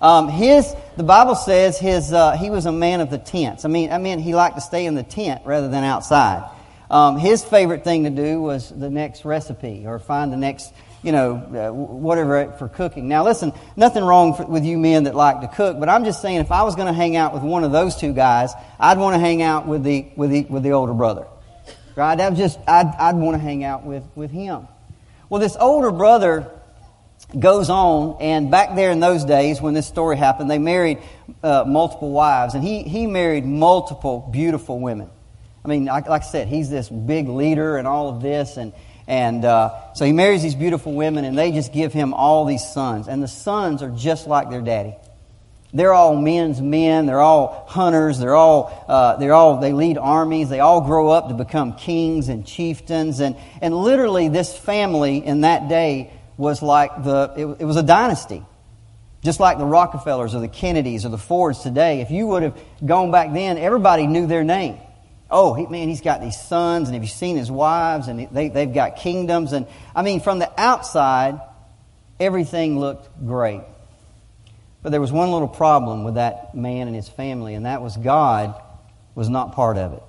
Um, 0.00 0.28
his, 0.28 0.74
the 0.96 1.02
Bible 1.02 1.34
says 1.34 1.78
his, 1.78 2.12
uh, 2.12 2.36
he 2.36 2.50
was 2.50 2.66
a 2.66 2.72
man 2.72 3.00
of 3.00 3.10
the 3.10 3.18
tents. 3.18 3.64
I 3.64 3.68
mean, 3.68 3.90
I 3.90 3.98
mean, 3.98 4.20
he 4.20 4.34
liked 4.34 4.54
to 4.54 4.60
stay 4.60 4.86
in 4.86 4.94
the 4.94 5.02
tent 5.02 5.42
rather 5.44 5.68
than 5.68 5.84
outside. 5.84 6.48
Um, 6.90 7.18
his 7.18 7.44
favorite 7.44 7.84
thing 7.84 8.04
to 8.04 8.10
do 8.10 8.40
was 8.40 8.70
the 8.70 8.88
next 8.88 9.24
recipe 9.24 9.84
or 9.86 9.98
find 9.98 10.32
the 10.32 10.36
next 10.36 10.72
you 11.02 11.12
know, 11.12 11.34
uh, 11.34 11.72
whatever 11.72 12.52
for 12.58 12.68
cooking. 12.68 13.08
Now, 13.08 13.24
listen, 13.24 13.52
nothing 13.76 14.02
wrong 14.02 14.34
for, 14.34 14.44
with 14.46 14.64
you 14.64 14.78
men 14.78 15.04
that 15.04 15.14
like 15.14 15.42
to 15.42 15.48
cook, 15.48 15.78
but 15.78 15.88
I'm 15.88 16.04
just 16.04 16.20
saying 16.20 16.40
if 16.40 16.50
I 16.50 16.62
was 16.64 16.74
going 16.74 16.88
to 16.88 16.92
hang 16.92 17.16
out 17.16 17.34
with 17.34 17.42
one 17.42 17.62
of 17.62 17.72
those 17.72 17.96
two 17.96 18.12
guys, 18.12 18.52
I'd 18.80 18.98
want 18.98 19.14
to 19.14 19.20
hang 19.20 19.42
out 19.42 19.66
with 19.66 19.84
the, 19.84 20.08
with 20.16 20.30
the, 20.30 20.44
with 20.44 20.62
the 20.62 20.72
older 20.72 20.94
brother. 20.94 21.26
Right? 21.98 22.14
That 22.14 22.30
was 22.30 22.38
just, 22.38 22.60
I'd, 22.64 22.94
I'd 22.96 23.16
want 23.16 23.34
to 23.34 23.40
hang 23.40 23.64
out 23.64 23.84
with, 23.84 24.04
with 24.14 24.30
him. 24.30 24.68
Well, 25.28 25.40
this 25.40 25.56
older 25.58 25.90
brother 25.90 26.48
goes 27.36 27.68
on, 27.70 28.18
and 28.20 28.52
back 28.52 28.76
there 28.76 28.92
in 28.92 29.00
those 29.00 29.24
days 29.24 29.60
when 29.60 29.74
this 29.74 29.88
story 29.88 30.16
happened, 30.16 30.48
they 30.48 30.60
married 30.60 30.98
uh, 31.42 31.64
multiple 31.66 32.12
wives, 32.12 32.54
and 32.54 32.62
he, 32.62 32.84
he 32.84 33.08
married 33.08 33.44
multiple 33.44 34.28
beautiful 34.30 34.78
women. 34.78 35.10
I 35.64 35.68
mean, 35.68 35.86
like, 35.86 36.06
like 36.06 36.22
I 36.22 36.24
said, 36.24 36.46
he's 36.46 36.70
this 36.70 36.88
big 36.88 37.26
leader 37.26 37.76
and 37.76 37.88
all 37.88 38.10
of 38.10 38.22
this, 38.22 38.58
and, 38.58 38.72
and 39.08 39.44
uh, 39.44 39.92
so 39.94 40.04
he 40.04 40.12
marries 40.12 40.44
these 40.44 40.54
beautiful 40.54 40.94
women, 40.94 41.24
and 41.24 41.36
they 41.36 41.50
just 41.50 41.72
give 41.72 41.92
him 41.92 42.14
all 42.14 42.44
these 42.44 42.64
sons. 42.64 43.08
And 43.08 43.20
the 43.20 43.26
sons 43.26 43.82
are 43.82 43.90
just 43.90 44.28
like 44.28 44.50
their 44.50 44.62
daddy. 44.62 44.94
They're 45.72 45.92
all 45.92 46.16
men's 46.16 46.62
men. 46.62 47.06
They're 47.06 47.20
all 47.20 47.66
hunters. 47.68 48.18
They're 48.18 48.34
all, 48.34 48.84
uh, 48.88 49.16
they're 49.16 49.34
all, 49.34 49.58
they 49.60 49.72
lead 49.72 49.98
armies. 49.98 50.48
They 50.48 50.60
all 50.60 50.80
grow 50.80 51.10
up 51.10 51.28
to 51.28 51.34
become 51.34 51.74
kings 51.74 52.28
and 52.28 52.46
chieftains. 52.46 53.20
And, 53.20 53.36
and 53.60 53.74
literally, 53.74 54.28
this 54.28 54.56
family 54.56 55.18
in 55.18 55.42
that 55.42 55.68
day 55.68 56.10
was 56.38 56.62
like 56.62 57.04
the, 57.04 57.32
it, 57.36 57.46
it 57.60 57.64
was 57.64 57.76
a 57.76 57.82
dynasty. 57.82 58.42
Just 59.22 59.40
like 59.40 59.58
the 59.58 59.66
Rockefellers 59.66 60.34
or 60.34 60.40
the 60.40 60.48
Kennedys 60.48 61.04
or 61.04 61.10
the 61.10 61.18
Fords 61.18 61.60
today. 61.60 62.00
If 62.00 62.10
you 62.10 62.28
would 62.28 62.44
have 62.44 62.58
gone 62.84 63.10
back 63.10 63.32
then, 63.34 63.58
everybody 63.58 64.06
knew 64.06 64.26
their 64.26 64.44
name. 64.44 64.78
Oh, 65.30 65.52
he, 65.52 65.66
man, 65.66 65.88
he's 65.88 66.00
got 66.00 66.22
these 66.22 66.40
sons, 66.40 66.88
and 66.88 66.94
have 66.94 67.02
you 67.02 67.08
seen 67.08 67.36
his 67.36 67.50
wives? 67.50 68.08
And 68.08 68.28
they, 68.30 68.48
they've 68.48 68.72
got 68.72 68.96
kingdoms. 68.96 69.52
And 69.52 69.66
I 69.94 70.00
mean, 70.02 70.20
from 70.20 70.38
the 70.38 70.50
outside, 70.58 71.40
everything 72.18 72.78
looked 72.78 73.26
great. 73.26 73.60
But 74.82 74.90
there 74.90 75.00
was 75.00 75.12
one 75.12 75.32
little 75.32 75.48
problem 75.48 76.04
with 76.04 76.14
that 76.14 76.54
man 76.54 76.86
and 76.86 76.94
his 76.94 77.08
family, 77.08 77.54
and 77.54 77.66
that 77.66 77.82
was 77.82 77.96
God 77.96 78.60
was 79.14 79.28
not 79.28 79.52
part 79.52 79.76
of 79.76 79.92
it. 79.92 80.02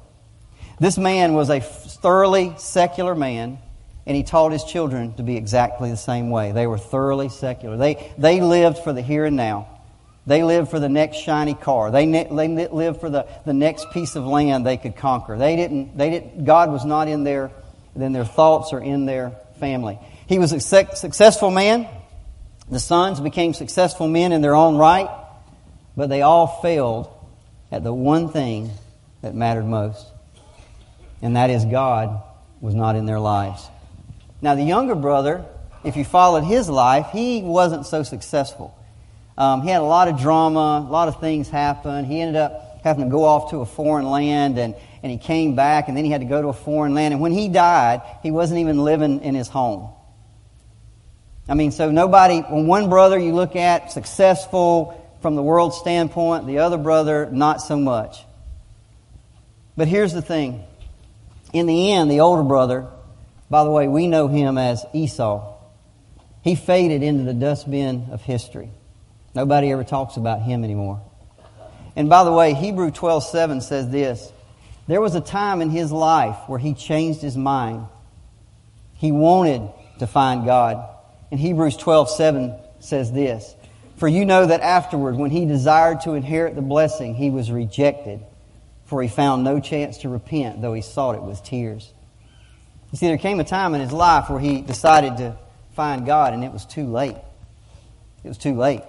This 0.79 0.97
man 0.97 1.33
was 1.33 1.49
a 1.49 1.59
thoroughly 1.59 2.53
secular 2.57 3.15
man, 3.15 3.59
and 4.05 4.15
he 4.15 4.23
taught 4.23 4.51
his 4.51 4.63
children 4.63 5.13
to 5.15 5.23
be 5.23 5.35
exactly 5.35 5.89
the 5.89 5.97
same 5.97 6.29
way. 6.29 6.51
They 6.51 6.67
were 6.67 6.77
thoroughly 6.77 7.29
secular. 7.29 7.77
They, 7.77 8.13
they 8.17 8.41
lived 8.41 8.79
for 8.79 8.93
the 8.93 9.01
here 9.01 9.25
and 9.25 9.35
now. 9.35 9.67
They 10.25 10.43
lived 10.43 10.69
for 10.69 10.79
the 10.79 10.89
next 10.89 11.17
shiny 11.17 11.55
car. 11.55 11.89
They, 11.91 12.05
ne- 12.05 12.27
they 12.31 12.67
lived 12.67 13.01
for 13.01 13.09
the, 13.09 13.27
the 13.45 13.53
next 13.53 13.89
piece 13.91 14.15
of 14.15 14.25
land 14.25 14.65
they 14.65 14.77
could 14.77 14.95
conquer. 14.95 15.37
They 15.37 15.55
didn't, 15.55 15.97
they 15.97 16.11
didn't, 16.11 16.45
God 16.45 16.71
was 16.71 16.85
not 16.85 17.07
in 17.07 17.23
their, 17.23 17.51
in 17.95 18.13
their 18.13 18.25
thoughts 18.25 18.71
or 18.71 18.79
in 18.79 19.05
their 19.05 19.31
family. 19.59 19.97
He 20.27 20.37
was 20.37 20.53
a 20.53 20.59
successful 20.59 21.49
man. 21.49 21.87
The 22.69 22.79
sons 22.79 23.19
became 23.19 23.53
successful 23.53 24.07
men 24.07 24.31
in 24.31 24.41
their 24.41 24.55
own 24.55 24.77
right, 24.77 25.09
but 25.97 26.09
they 26.09 26.21
all 26.21 26.47
failed 26.61 27.09
at 27.71 27.83
the 27.83 27.93
one 27.93 28.29
thing 28.29 28.69
that 29.21 29.33
mattered 29.33 29.65
most, 29.65 30.05
and 31.21 31.35
that 31.35 31.49
is 31.49 31.65
God 31.65 32.21
was 32.61 32.75
not 32.75 32.95
in 32.95 33.05
their 33.05 33.19
lives. 33.19 33.67
Now, 34.41 34.55
the 34.55 34.63
younger 34.63 34.95
brother, 34.95 35.43
if 35.83 35.97
you 35.97 36.05
followed 36.05 36.43
his 36.43 36.69
life, 36.69 37.07
he 37.11 37.41
wasn't 37.41 37.85
so 37.85 38.03
successful. 38.03 38.77
Um, 39.37 39.63
he 39.63 39.69
had 39.69 39.81
a 39.81 39.85
lot 39.85 40.07
of 40.07 40.19
drama, 40.19 40.85
a 40.87 40.91
lot 40.91 41.07
of 41.07 41.19
things 41.19 41.49
happen. 41.49 42.05
He 42.05 42.21
ended 42.21 42.35
up 42.35 42.81
having 42.83 43.05
to 43.05 43.09
go 43.09 43.23
off 43.23 43.51
to 43.51 43.57
a 43.57 43.65
foreign 43.65 44.09
land, 44.09 44.59
and, 44.59 44.75
and 45.01 45.11
he 45.11 45.17
came 45.17 45.55
back, 45.55 45.87
and 45.87 45.97
then 45.97 46.05
he 46.05 46.11
had 46.11 46.21
to 46.21 46.27
go 46.27 46.41
to 46.41 46.49
a 46.49 46.53
foreign 46.53 46.93
land. 46.93 47.13
And 47.13 47.21
when 47.21 47.31
he 47.31 47.47
died, 47.47 48.01
he 48.21 48.31
wasn't 48.31 48.59
even 48.59 48.83
living 48.83 49.21
in 49.21 49.33
his 49.33 49.47
home. 49.47 49.89
I 51.49 51.55
mean, 51.55 51.71
so 51.71 51.89
nobody, 51.89 52.41
when 52.41 52.67
one 52.67 52.89
brother 52.89 53.17
you 53.17 53.33
look 53.33 53.55
at, 53.55 53.91
successful 53.91 54.95
from 55.21 55.35
the 55.35 55.41
world 55.41 55.73
standpoint, 55.73 56.45
the 56.45 56.59
other 56.59 56.77
brother, 56.77 57.27
not 57.31 57.59
so 57.61 57.75
much. 57.75 58.23
But 59.75 59.87
here's 59.87 60.13
the 60.13 60.21
thing. 60.21 60.63
In 61.51 61.65
the 61.65 61.93
end, 61.93 62.11
the 62.11 62.19
older 62.19 62.43
brother, 62.43 62.87
by 63.49 63.63
the 63.63 63.71
way, 63.71 63.87
we 63.87 64.05
know 64.05 64.27
him 64.27 64.59
as 64.59 64.85
Esau. 64.93 65.55
He 66.43 66.53
faded 66.53 67.01
into 67.01 67.23
the 67.23 67.33
dustbin 67.33 68.09
of 68.11 68.21
history. 68.21 68.69
Nobody 69.33 69.71
ever 69.71 69.83
talks 69.83 70.17
about 70.17 70.43
him 70.43 70.63
anymore. 70.63 71.01
And 71.95 72.09
by 72.09 72.23
the 72.23 72.31
way, 72.31 72.53
Hebrew 72.53 72.91
12:7 72.91 73.61
says 73.61 73.89
this. 73.89 74.31
There 74.87 75.01
was 75.01 75.15
a 75.15 75.21
time 75.21 75.61
in 75.61 75.71
his 75.71 75.91
life 75.91 76.37
where 76.47 76.59
he 76.59 76.73
changed 76.75 77.21
his 77.21 77.35
mind. 77.35 77.87
He 78.93 79.11
wanted 79.11 79.67
to 79.97 80.07
find 80.07 80.45
God. 80.45 80.87
And 81.31 81.39
Hebrews 81.39 81.77
12:7 81.77 82.55
says 82.79 83.11
this, 83.11 83.55
"For 83.97 84.07
you 84.07 84.25
know 84.25 84.45
that 84.45 84.61
afterward 84.61 85.17
when 85.17 85.31
he 85.31 85.45
desired 85.45 86.01
to 86.01 86.13
inherit 86.13 86.55
the 86.55 86.61
blessing, 86.61 87.15
he 87.15 87.29
was 87.29 87.51
rejected, 87.51 88.21
for 88.85 89.01
he 89.01 89.07
found 89.07 89.43
no 89.43 89.59
chance 89.59 89.99
to 89.99 90.09
repent, 90.09 90.61
though 90.61 90.73
he 90.73 90.81
sought 90.81 91.15
it 91.15 91.23
with 91.23 91.43
tears." 91.43 91.91
You 92.91 92.97
see, 92.97 93.07
there 93.07 93.17
came 93.17 93.39
a 93.39 93.43
time 93.43 93.75
in 93.75 93.81
his 93.81 93.91
life 93.91 94.29
where 94.29 94.39
he 94.39 94.61
decided 94.61 95.17
to 95.17 95.35
find 95.73 96.05
God, 96.05 96.33
and 96.33 96.43
it 96.43 96.51
was 96.51 96.65
too 96.65 96.87
late. 96.87 97.15
It 98.23 98.27
was 98.27 98.37
too 98.37 98.55
late. 98.55 98.81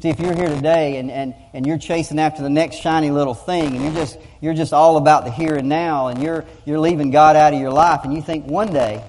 See, 0.00 0.08
if 0.08 0.18
you're 0.18 0.34
here 0.34 0.48
today 0.48 0.96
and, 0.96 1.10
and, 1.12 1.34
and 1.54 1.64
you're 1.64 1.78
chasing 1.78 2.18
after 2.18 2.42
the 2.42 2.50
next 2.50 2.76
shiny 2.76 3.10
little 3.12 3.34
thing, 3.34 3.76
and 3.76 3.84
you're 3.84 3.94
just 3.94 4.18
you're 4.40 4.52
just 4.52 4.72
all 4.72 4.96
about 4.96 5.24
the 5.24 5.30
here 5.30 5.54
and 5.54 5.68
now, 5.68 6.08
and 6.08 6.20
you're 6.20 6.44
you're 6.64 6.80
leaving 6.80 7.12
God 7.12 7.36
out 7.36 7.54
of 7.54 7.60
your 7.60 7.70
life, 7.70 8.00
and 8.04 8.12
you 8.12 8.20
think 8.20 8.44
one 8.46 8.72
day 8.72 9.02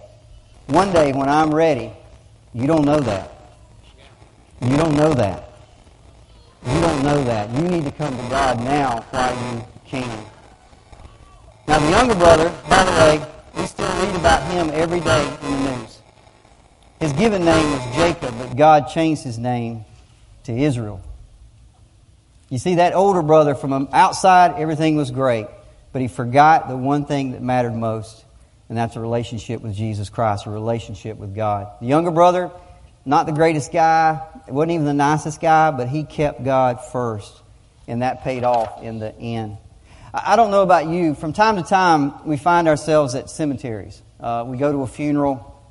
one 0.67 0.93
day 0.93 1.11
when 1.11 1.29
I'm 1.29 1.53
ready, 1.53 1.91
you 2.53 2.67
don't 2.67 2.85
know 2.85 2.99
that. 2.99 3.31
You 4.61 4.77
don't 4.77 4.95
know 4.95 5.13
that. 5.13 5.49
You 6.65 6.79
don't 6.79 7.03
know 7.03 7.23
that. 7.25 7.49
You 7.51 7.67
need 7.67 7.83
to 7.83 7.91
come 7.91 8.15
to 8.15 8.23
God 8.29 8.59
now 8.63 9.05
while 9.09 9.55
you 9.55 9.65
can. 9.85 10.25
Now, 11.67 11.79
the 11.79 11.89
younger 11.89 12.15
brother, 12.15 12.49
by 12.69 12.83
the 12.83 12.91
way, 12.91 13.25
we 13.55 13.65
still 13.65 13.89
read 14.05 14.15
about 14.15 14.49
him 14.51 14.69
every 14.73 14.99
day 14.99 15.27
in 15.43 15.51
the 15.51 15.77
news. 15.77 16.01
His 16.99 17.13
given 17.13 17.43
name 17.43 17.71
was 17.71 17.95
Jacob, 17.95 18.33
but 18.37 18.55
God 18.55 18.87
changed 18.87 19.23
his 19.23 19.37
name 19.37 19.83
to 20.45 20.53
Israel. 20.53 21.01
You 22.49 22.57
see, 22.57 22.75
that 22.75 22.93
older 22.93 23.21
brother, 23.21 23.55
from 23.55 23.89
outside, 23.91 24.59
everything 24.59 24.95
was 24.95 25.11
great, 25.11 25.47
but 25.91 26.01
he 26.01 26.07
forgot 26.07 26.69
the 26.69 26.77
one 26.77 27.05
thing 27.05 27.31
that 27.31 27.41
mattered 27.41 27.73
most 27.73 28.22
and 28.73 28.77
that's 28.79 28.95
a 28.95 28.99
relationship 28.99 29.61
with 29.61 29.75
Jesus 29.75 30.09
Christ, 30.09 30.47
a 30.47 30.49
relationship 30.49 31.19
with 31.19 31.35
God. 31.35 31.67
The 31.79 31.85
younger 31.85 32.09
brother, 32.09 32.49
not 33.05 33.27
the 33.27 33.31
greatest 33.31 33.71
guy, 33.71 34.19
wasn't 34.47 34.71
even 34.71 34.85
the 34.87 34.95
nicest 34.95 35.39
guy, 35.39 35.69
but 35.69 35.89
he 35.89 36.03
kept 36.03 36.43
God 36.43 36.83
first, 36.83 37.31
and 37.87 38.01
that 38.01 38.23
paid 38.23 38.43
off 38.43 38.81
in 38.81 38.97
the 38.97 39.15
end. 39.15 39.57
I 40.11 40.35
don't 40.35 40.49
know 40.49 40.63
about 40.63 40.87
you. 40.87 41.13
From 41.13 41.33
time 41.33 41.57
to 41.57 41.61
time, 41.61 42.25
we 42.25 42.35
find 42.35 42.67
ourselves 42.67 43.13
at 43.13 43.29
cemeteries. 43.29 44.01
Uh, 44.19 44.43
we 44.47 44.57
go 44.57 44.71
to 44.71 44.79
a 44.79 44.87
funeral, 44.87 45.63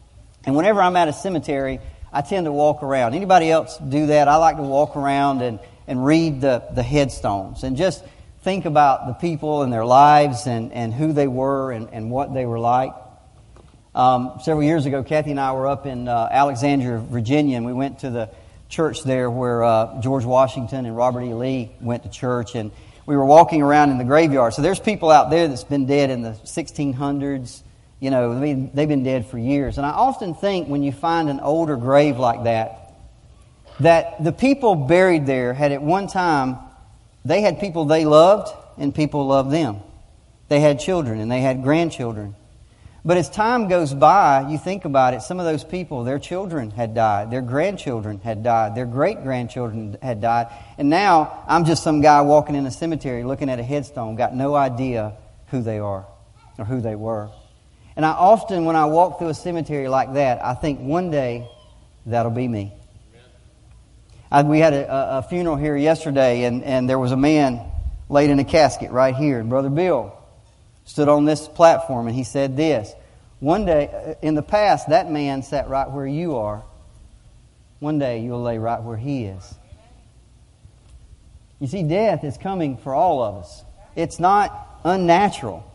and 0.45 0.55
whenever 0.55 0.81
I'm 0.81 0.95
at 0.95 1.09
a 1.09 1.13
cemetery, 1.13 1.81
I 2.13 2.21
tend 2.21 2.45
to 2.45 2.53
walk 2.53 2.85
around. 2.85 3.17
Anybody 3.17 3.51
else 3.51 3.79
do 3.79 4.07
that? 4.07 4.29
I 4.29 4.37
like 4.37 4.59
to 4.59 4.63
walk 4.63 4.95
around 4.95 5.43
and, 5.43 5.59
and 5.89 6.07
read 6.07 6.41
the, 6.41 6.63
the 6.73 6.85
headstones 6.85 7.65
and 7.65 7.77
just 7.77 8.05
think 8.43 8.65
about 8.65 9.07
the 9.07 9.13
people 9.13 9.63
and 9.63 9.73
their 9.73 9.85
lives 9.85 10.47
and, 10.47 10.73
and 10.73 10.93
who 10.93 11.13
they 11.13 11.29
were 11.29 11.71
and, 11.71 11.89
and 11.93 12.11
what 12.11 12.35
they 12.35 12.45
were 12.45 12.59
like. 12.59 12.93
Um, 13.95 14.39
several 14.43 14.65
years 14.65 14.85
ago, 14.85 15.05
Kathy 15.05 15.31
and 15.31 15.41
I 15.41 15.53
were 15.53 15.69
up 15.69 15.87
in 15.87 16.09
uh, 16.09 16.29
Alexandria, 16.31 16.99
Virginia, 16.99 17.57
and 17.57 17.65
we 17.65 17.73
went 17.73 18.01
to 18.01 18.11
the 18.11 18.31
church 18.69 19.05
there 19.05 19.31
where 19.31 19.63
uh, 19.63 20.01
George 20.01 20.25
Washington 20.25 20.87
and 20.87 20.97
Robert 20.97 21.23
E. 21.23 21.35
Lee 21.35 21.71
went 21.81 22.03
to 22.03 22.09
church, 22.09 22.57
and 22.57 22.73
we 23.07 23.17
were 23.17 23.25
walking 23.25 23.63
around 23.63 23.91
in 23.91 23.99
the 23.99 24.05
graveyard. 24.05 24.55
So 24.55 24.63
there's 24.63 24.81
people 24.81 25.11
out 25.11 25.31
there 25.31 25.47
that's 25.47 25.65
been 25.65 25.87
dead 25.87 26.11
in 26.11 26.23
the 26.23 26.33
1600s. 26.45 27.63
You 28.01 28.11
know, 28.11 28.41
they've 28.41 28.89
been 28.89 29.05
dead 29.05 29.27
for 29.27 29.39
years. 29.39 29.77
And 29.77 29.87
I 29.87 29.91
often 29.91 30.35
think 30.35 30.69
when 30.69 30.83
you 30.83 30.91
find 30.91 31.29
an 31.29 31.39
older 31.39 31.77
grave 31.77 32.19
like 32.19 32.45
that, 32.45 32.95
that 33.79 34.25
the 34.25 34.33
people 34.33 34.75
buried 34.75 35.27
there 35.27 35.53
had 35.53 35.71
at 35.71 35.83
one 35.83 36.09
time 36.09 36.57
they 37.25 37.41
had 37.41 37.61
people 37.61 37.85
they 37.85 38.05
loved, 38.05 38.53
and 38.79 38.95
people 38.95 39.27
loved 39.27 39.51
them. 39.51 39.81
They 40.49 40.61
had 40.61 40.81
children, 40.81 41.21
and 41.21 41.31
they 41.31 41.41
had 41.41 41.63
grandchildren. 41.63 42.35
But 43.05 43.17
as 43.17 43.29
time 43.29 43.67
goes 43.67 43.93
by, 43.93 44.49
you 44.49 44.59
think 44.59 44.85
about 44.85 45.15
it, 45.15 45.23
some 45.23 45.41
of 45.41 45.45
those 45.45 45.65
people, 45.65 46.05
their 46.05 46.21
children 46.21 46.71
had 46.71 46.95
died, 46.95 47.33
their 47.33 47.43
grandchildren 47.43 48.21
had 48.21 48.45
died, 48.45 48.77
their 48.77 48.87
great 48.87 49.25
grandchildren 49.25 49.97
had 50.01 50.21
died, 50.21 50.47
and 50.79 50.89
now 50.89 51.43
I'm 51.49 51.65
just 51.65 51.83
some 51.83 52.01
guy 52.01 52.21
walking 52.21 52.55
in 52.55 52.65
a 52.65 52.71
cemetery 52.71 53.25
looking 53.25 53.51
at 53.51 53.59
a 53.59 53.63
headstone, 53.65 54.15
got 54.15 54.37
no 54.37 54.55
idea 54.55 55.15
who 55.49 55.63
they 55.63 55.81
are 55.81 56.07
or 56.59 56.65
who 56.65 56.81
they 56.81 56.95
were. 56.95 57.29
And 57.97 58.07
I 58.07 58.11
often, 58.11 58.65
when 58.67 58.77
I 58.77 58.85
walk 58.85 59.19
through 59.19 59.29
a 59.29 59.35
cemetery 59.35 59.89
like 59.89 60.15
that, 60.15 60.45
I 60.45 60.55
think 60.55 60.79
one 60.79 61.11
day 61.11 61.49
that'll 62.07 62.31
be 62.31 62.47
me. 62.47 62.73
I, 64.33 64.43
we 64.45 64.61
had 64.61 64.73
a, 64.73 65.19
a, 65.19 65.23
funeral 65.23 65.57
here 65.57 65.77
yesterday, 65.77 66.45
and, 66.45 66.65
and 66.65 66.89
there 66.89 66.99
was 66.99 67.13
a 67.13 67.19
man 67.19 67.61
laid 68.09 68.31
in 68.31 68.39
a 68.39 68.45
casket 68.45 68.91
right 68.91 69.15
here. 69.15 69.39
And 69.39 69.51
Brother 69.51 69.69
Bill 69.69 70.17
stood 70.87 71.07
on 71.07 71.27
this 71.27 71.47
platform 71.47 72.07
and 72.07 72.17
he 72.17 72.25
said 72.25 72.57
this 72.57 72.95
One 73.41 73.67
day, 73.67 73.91
uh, 73.93 74.27
in 74.27 74.35
the 74.35 74.43
past, 74.43 74.89
that 74.89 75.11
man 75.11 75.43
sat 75.43 75.69
right 75.69 75.91
where 75.91 76.07
you 76.07 76.37
are. 76.37 76.65
One 77.79 77.99
day, 77.99 78.21
you'll 78.23 78.43
lay 78.43 78.57
right 78.57 78.83
where 78.83 78.97
he 78.97 79.25
is. 79.25 79.55
You 81.61 81.67
see, 81.67 81.83
death 81.83 82.25
is 82.25 82.39
coming 82.39 82.79
for 82.79 82.95
all 82.95 83.23
of 83.23 83.35
us. 83.43 83.63
It's 83.97 84.19
not 84.19 84.81
unnatural. 84.83 85.71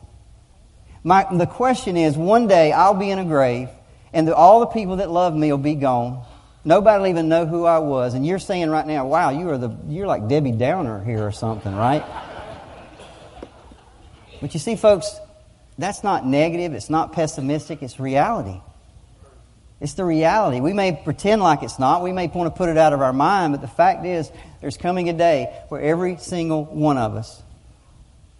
My, 1.03 1.27
the 1.31 1.45
question 1.45 1.95
is 1.95 2.17
one 2.17 2.47
day 2.47 2.71
I'll 2.71 2.95
be 2.95 3.11
in 3.11 3.19
a 3.19 3.25
grave, 3.25 3.69
and 4.13 4.27
the, 4.27 4.35
all 4.35 4.61
the 4.61 4.65
people 4.65 4.95
that 4.95 5.11
love 5.11 5.35
me 5.35 5.51
will 5.51 5.59
be 5.59 5.75
gone. 5.75 6.25
Nobody 6.67 6.99
will 6.99 7.07
even 7.07 7.29
know 7.29 7.45
who 7.45 7.63
I 7.63 7.77
was. 7.77 8.13
And 8.13 8.27
you're 8.27 8.39
saying 8.39 8.69
right 8.69 8.85
now, 8.85 9.07
wow, 9.07 9.29
you 9.29 9.49
are 9.51 9.57
the, 9.57 9.73
you're 9.87 10.05
like 10.05 10.27
Debbie 10.27 10.51
Downer 10.51 11.01
here 11.01 11.25
or 11.25 11.31
something, 11.31 11.73
right? 11.73 12.03
but 14.41 14.53
you 14.53 14.59
see, 14.59 14.75
folks, 14.75 15.17
that's 15.77 16.03
not 16.03 16.25
negative. 16.25 16.73
It's 16.73 16.89
not 16.89 17.13
pessimistic. 17.13 17.81
It's 17.81 18.01
reality. 18.01 18.59
It's 19.79 19.93
the 19.93 20.03
reality. 20.03 20.59
We 20.59 20.73
may 20.73 20.91
pretend 20.91 21.41
like 21.41 21.63
it's 21.63 21.79
not. 21.79 22.03
We 22.03 22.11
may 22.11 22.27
want 22.27 22.53
to 22.53 22.57
put 22.57 22.67
it 22.67 22.77
out 22.77 22.91
of 22.91 22.99
our 22.99 23.13
mind, 23.13 23.53
but 23.53 23.61
the 23.61 23.69
fact 23.69 24.05
is, 24.05 24.29
there's 24.59 24.75
coming 24.75 25.07
a 25.07 25.13
day 25.13 25.57
where 25.69 25.79
every 25.79 26.17
single 26.17 26.65
one 26.65 26.97
of 26.97 27.15
us 27.15 27.41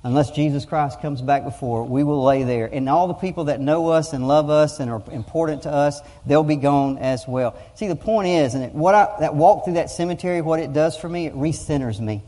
unless 0.08 0.32
Jesus 0.32 0.64
Christ 0.64 1.02
comes 1.02 1.22
back 1.22 1.44
before, 1.44 1.84
we 1.84 2.02
will 2.02 2.24
lay 2.24 2.44
there. 2.44 2.66
And 2.66 2.88
all 2.88 3.10
the 3.10 3.14
people 3.14 3.46
that 3.46 3.60
know 3.60 3.90
us 3.90 4.14
and 4.14 4.26
love 4.26 4.50
us 4.50 4.80
and 4.80 4.90
are 4.90 5.04
important 5.12 5.64
to 5.64 5.70
us, 5.70 6.00
they'll 6.26 6.44
be 6.44 6.56
gone 6.56 6.98
as 6.98 7.28
well. 7.28 7.58
See, 7.76 7.90
the 7.90 7.96
point 7.98 8.30
is, 8.30 8.56
and 8.56 8.74
what 8.74 8.96
I, 8.96 9.14
that 9.20 9.36
walk 9.36 9.66
through 9.66 9.74
that 9.74 9.90
cemetery, 9.90 10.42
what 10.42 10.62
it 10.62 10.72
does 10.72 10.96
for 10.96 11.10
me, 11.10 11.26
it 11.26 11.36
recenters 11.36 12.00
me. 12.00 12.24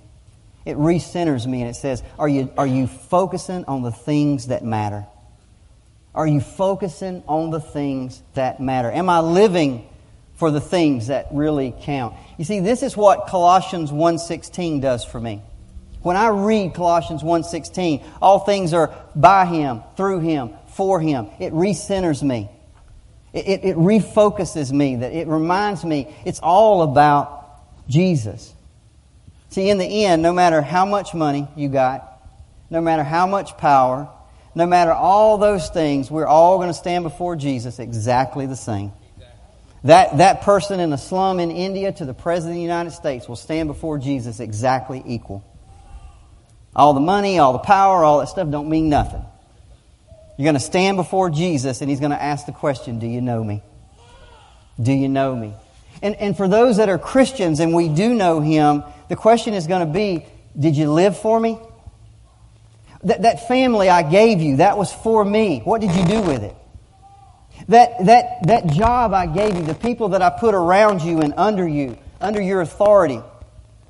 It 0.65 0.75
recenters 0.75 1.47
me, 1.47 1.61
and 1.61 1.69
it 1.69 1.75
says, 1.75 2.03
are 2.19 2.27
you, 2.27 2.51
are 2.57 2.67
you 2.67 2.85
focusing 2.85 3.63
on 3.63 3.81
the 3.81 3.93
things 3.93 4.47
that 4.47 4.61
matter? 4.61 5.05
Are 6.13 6.27
you 6.27 6.41
focusing 6.41 7.23
on 7.29 7.49
the 7.49 7.61
things 7.61 8.21
that 8.33 8.59
matter? 8.59 8.91
Am 8.91 9.09
I 9.09 9.21
living 9.21 9.87
for 10.35 10.51
the 10.51 10.59
things 10.59 11.07
that 11.07 11.27
really 11.31 11.73
count? 11.83 12.13
You 12.37 12.43
see, 12.43 12.59
this 12.59 12.83
is 12.83 12.97
what 12.97 13.27
Colossians 13.27 13.89
1.16 13.89 14.81
does 14.81 15.05
for 15.05 15.21
me. 15.21 15.43
When 16.01 16.15
I 16.15 16.29
read 16.29 16.73
Colossians 16.73 17.23
1:16, 17.23 18.03
all 18.21 18.39
things 18.39 18.73
are 18.73 18.93
by 19.15 19.45
him, 19.45 19.83
through 19.97 20.19
him, 20.19 20.51
for 20.67 20.99
him. 20.99 21.27
It 21.39 21.53
recenters 21.53 22.23
me. 22.23 22.49
It, 23.33 23.47
it, 23.47 23.65
it 23.65 23.75
refocuses 23.75 24.71
me. 24.71 24.97
That 24.97 25.13
it 25.13 25.27
reminds 25.27 25.83
me 25.83 26.13
it's 26.25 26.39
all 26.39 26.83
about 26.83 27.89
Jesus. 27.89 28.53
See, 29.49 29.69
in 29.69 29.77
the 29.77 30.05
end, 30.05 30.21
no 30.21 30.31
matter 30.31 30.61
how 30.61 30.85
much 30.85 31.13
money 31.13 31.47
you 31.55 31.69
got, 31.69 32.05
no 32.69 32.81
matter 32.81 33.03
how 33.03 33.27
much 33.27 33.57
power, 33.57 34.07
no 34.55 34.65
matter 34.65 34.91
all 34.91 35.37
those 35.37 35.69
things, 35.69 36.09
we're 36.09 36.27
all 36.27 36.57
going 36.57 36.69
to 36.69 36.73
stand 36.73 37.03
before 37.03 37.35
Jesus 37.35 37.79
exactly 37.79 38.45
the 38.45 38.55
same. 38.55 38.91
That, 39.83 40.17
that 40.17 40.41
person 40.41 40.79
in 40.79 40.91
a 40.91 40.97
slum 40.97 41.39
in 41.39 41.51
India 41.51 41.91
to 41.93 42.05
the 42.05 42.13
President 42.13 42.55
of 42.55 42.57
the 42.57 42.61
United 42.61 42.91
States 42.91 43.27
will 43.27 43.37
stand 43.37 43.67
before 43.67 43.97
Jesus 43.97 44.39
exactly 44.39 45.01
equal. 45.05 45.43
All 46.75 46.93
the 46.93 46.99
money, 46.99 47.39
all 47.39 47.53
the 47.53 47.59
power, 47.59 48.03
all 48.03 48.19
that 48.19 48.27
stuff 48.27 48.49
don't 48.49 48.69
mean 48.69 48.89
nothing. 48.89 49.23
You're 50.37 50.45
going 50.45 50.55
to 50.55 50.61
stand 50.61 50.95
before 50.95 51.29
Jesus 51.29 51.81
and 51.81 51.89
he's 51.89 51.99
going 51.99 52.11
to 52.11 52.21
ask 52.21 52.45
the 52.45 52.51
question, 52.51 52.99
Do 52.99 53.07
you 53.07 53.21
know 53.21 53.43
me? 53.43 53.61
Do 54.81 54.93
you 54.93 55.09
know 55.09 55.35
me? 55.35 55.53
And, 56.01 56.15
and 56.15 56.37
for 56.37 56.47
those 56.47 56.77
that 56.77 56.87
are 56.87 56.97
Christians 56.97 57.59
and 57.59 57.73
we 57.73 57.89
do 57.89 58.13
know 58.13 58.39
him, 58.39 58.83
the 59.09 59.17
question 59.17 59.53
is 59.53 59.67
going 59.67 59.85
to 59.85 59.93
be, 59.93 60.25
Did 60.57 60.77
you 60.77 60.91
live 60.91 61.17
for 61.17 61.39
me? 61.39 61.59
That, 63.03 63.23
that 63.23 63.47
family 63.47 63.89
I 63.89 64.09
gave 64.09 64.41
you, 64.41 64.57
that 64.57 64.77
was 64.77 64.93
for 64.93 65.25
me. 65.25 65.61
What 65.63 65.81
did 65.81 65.93
you 65.93 66.05
do 66.05 66.21
with 66.21 66.43
it? 66.43 66.55
That, 67.67 68.05
that, 68.05 68.47
that 68.47 68.67
job 68.67 69.13
I 69.13 69.25
gave 69.25 69.55
you, 69.55 69.63
the 69.63 69.75
people 69.75 70.09
that 70.09 70.21
I 70.21 70.29
put 70.29 70.55
around 70.55 71.01
you 71.01 71.19
and 71.19 71.33
under 71.35 71.67
you, 71.67 71.97
under 72.21 72.41
your 72.41 72.61
authority, 72.61 73.21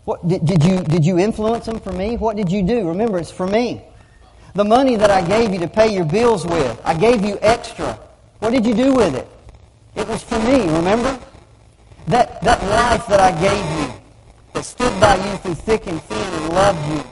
what, 0.09 0.27
did, 0.27 0.43
did, 0.43 0.63
you, 0.63 0.81
did 0.85 1.05
you 1.05 1.19
influence 1.19 1.67
them 1.67 1.79
for 1.79 1.91
me? 1.91 2.17
What 2.17 2.35
did 2.35 2.51
you 2.51 2.63
do? 2.63 2.87
Remember, 2.87 3.19
it's 3.19 3.29
for 3.29 3.45
me. 3.45 3.83
The 4.55 4.65
money 4.65 4.95
that 4.95 5.11
I 5.11 5.21
gave 5.21 5.53
you 5.53 5.59
to 5.59 5.67
pay 5.67 5.93
your 5.93 6.03
bills 6.03 6.48
with, 6.48 6.81
I 6.83 6.95
gave 6.98 7.24
you 7.24 7.37
extra. 7.43 7.93
What 8.39 8.51
did 8.51 8.65
you 8.65 8.74
do 8.74 8.91
with 8.95 9.13
it? 9.13 9.27
It 9.95 10.07
was 10.07 10.24
for 10.24 10.39
me, 10.39 10.61
remember? 10.61 11.19
That, 12.07 12.41
that 12.41 12.59
life 12.63 13.05
that 13.05 13.19
I 13.19 13.39
gave 13.39 13.63
you, 13.79 14.01
that 14.53 14.65
stood 14.65 15.00
by 15.00 15.15
you 15.15 15.37
through 15.37 15.53
thick 15.53 15.85
and 15.85 16.01
thin 16.01 16.17
and 16.17 16.53
loved 16.55 16.91
you, 16.91 17.03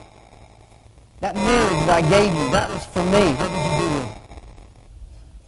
that 1.19 1.35
marriage 1.35 1.85
that 1.85 2.03
I 2.03 2.09
gave 2.09 2.33
you, 2.33 2.49
that 2.49 2.67
was 2.67 2.83
for 2.87 3.03
me. 3.03 3.31
What 3.35 3.49
did 3.51 3.73
you 3.73 3.77
do 3.77 3.93
with 3.93 4.09
it? 4.09 4.17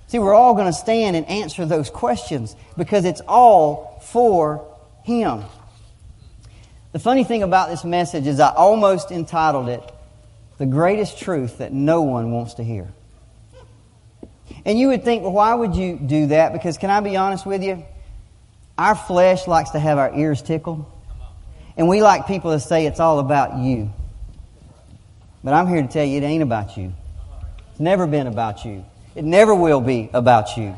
See, 0.05 0.19
we're 0.19 0.35
all 0.35 0.53
going 0.53 0.67
to 0.67 0.73
stand 0.73 1.15
and 1.15 1.25
answer 1.27 1.65
those 1.65 1.89
questions 1.89 2.55
because 2.77 3.05
it's 3.05 3.21
all 3.27 4.03
for 4.05 4.77
Him. 5.03 5.45
The 6.91 6.99
funny 6.99 7.23
thing 7.23 7.43
about 7.43 7.69
this 7.69 7.83
message 7.83 8.25
is 8.25 8.39
I 8.39 8.51
almost 8.51 9.11
entitled 9.11 9.69
it, 9.69 9.83
The 10.57 10.65
Greatest 10.65 11.19
Truth 11.19 11.59
That 11.59 11.71
No 11.71 12.01
One 12.01 12.31
Wants 12.31 12.55
to 12.55 12.63
Hear. 12.63 12.87
And 14.65 14.79
you 14.79 14.87
would 14.87 15.03
think, 15.03 15.21
well, 15.21 15.31
why 15.31 15.53
would 15.53 15.75
you 15.75 15.97
do 15.97 16.27
that? 16.27 16.51
Because 16.51 16.79
can 16.79 16.89
I 16.89 16.99
be 17.01 17.15
honest 17.15 17.45
with 17.45 17.63
you? 17.63 17.85
Our 18.75 18.95
flesh 18.95 19.47
likes 19.47 19.69
to 19.71 19.79
have 19.79 19.99
our 19.99 20.15
ears 20.15 20.41
tickled. 20.41 20.83
And 21.77 21.87
we 21.87 22.01
like 22.01 22.25
people 22.25 22.51
to 22.51 22.59
say 22.59 22.87
it's 22.87 22.99
all 22.99 23.19
about 23.19 23.59
you. 23.59 23.93
But 25.43 25.53
I'm 25.53 25.67
here 25.67 25.83
to 25.83 25.87
tell 25.87 26.03
you 26.03 26.17
it 26.17 26.23
ain't 26.23 26.43
about 26.43 26.75
you. 26.75 26.93
It's 27.69 27.79
never 27.79 28.07
been 28.07 28.25
about 28.25 28.65
you. 28.65 28.83
It 29.13 29.23
never 29.23 29.53
will 29.53 29.79
be 29.79 30.09
about 30.11 30.57
you. 30.57 30.75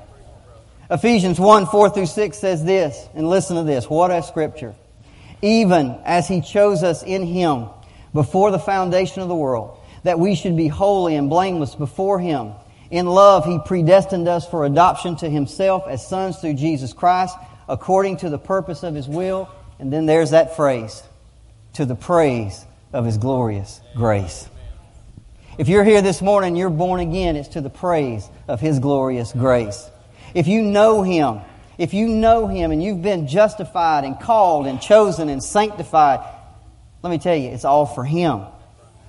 Ephesians 0.90 1.40
1 1.40 1.68
4 1.68 1.90
through 1.90 2.06
6 2.06 2.38
says 2.38 2.66
this, 2.66 3.08
and 3.16 3.30
listen 3.30 3.56
to 3.56 3.64
this. 3.64 3.90
What 3.90 4.12
a 4.12 4.22
scripture 4.22 4.76
even 5.42 6.00
as 6.06 6.28
he 6.28 6.42
chose 6.42 6.84
us 6.84 7.04
in 7.04 7.24
him 7.24 7.68
before 8.14 8.52
the 8.52 8.60
foundation 8.60 9.22
of 9.22 9.28
the 9.28 9.36
world, 9.36 9.78
that 10.04 10.20
we 10.20 10.36
should 10.36 10.58
be 10.58 10.68
holy 10.68 11.16
and 11.16 11.30
blameless 11.30 11.76
before 11.76 12.20
him. 12.20 12.54
In 12.90 13.06
love, 13.06 13.46
he 13.46 13.60
predestined 13.66 14.28
us 14.28 14.48
for 14.48 14.66
adoption 14.66 15.16
to 15.18 15.30
himself 15.30 15.86
as 15.88 16.06
sons 16.06 16.38
through 16.38 16.56
Jesus 16.56 16.92
Christ, 16.92 17.36
according 17.70 18.18
to 18.18 18.30
the 18.30 18.38
purpose 18.38 18.84
of 18.84 18.96
his 18.96 19.08
will. 19.08 19.50
And 19.80 19.92
then 19.92 20.06
there's 20.06 20.32
that 20.32 20.56
phrase, 20.56 21.02
to 21.74 21.86
the 21.86 21.96
praise 21.96 22.66
of 22.92 23.06
his 23.06 23.18
glorious 23.18 23.80
grace. 23.96 24.48
If 25.58 25.70
you're 25.70 25.84
here 25.84 26.02
this 26.02 26.22
morning, 26.22 26.56
you're 26.56 26.70
born 26.70 27.00
again, 27.00 27.36
it's 27.36 27.50
to 27.50 27.62
the 27.62 27.70
praise 27.70 28.28
of 28.48 28.60
his 28.60 28.80
glorious 28.80 29.32
grace. 29.32 29.90
If 30.34 30.48
you 30.48 30.62
know 30.62 31.02
him, 31.02 31.42
if 31.78 31.94
you 31.94 32.08
know 32.08 32.48
Him 32.48 32.72
and 32.72 32.84
you've 32.84 33.02
been 33.02 33.28
justified 33.28 34.04
and 34.04 34.20
called 34.20 34.68
and 34.68 34.82
chosen 34.82 35.30
and 35.30 35.44
sanctified, 35.44 36.20
let 37.04 37.10
me 37.10 37.18
tell 37.18 37.36
you, 37.36 37.50
it's 37.50 37.66
all 37.66 37.86
for 37.86 38.04
Him. 38.04 38.44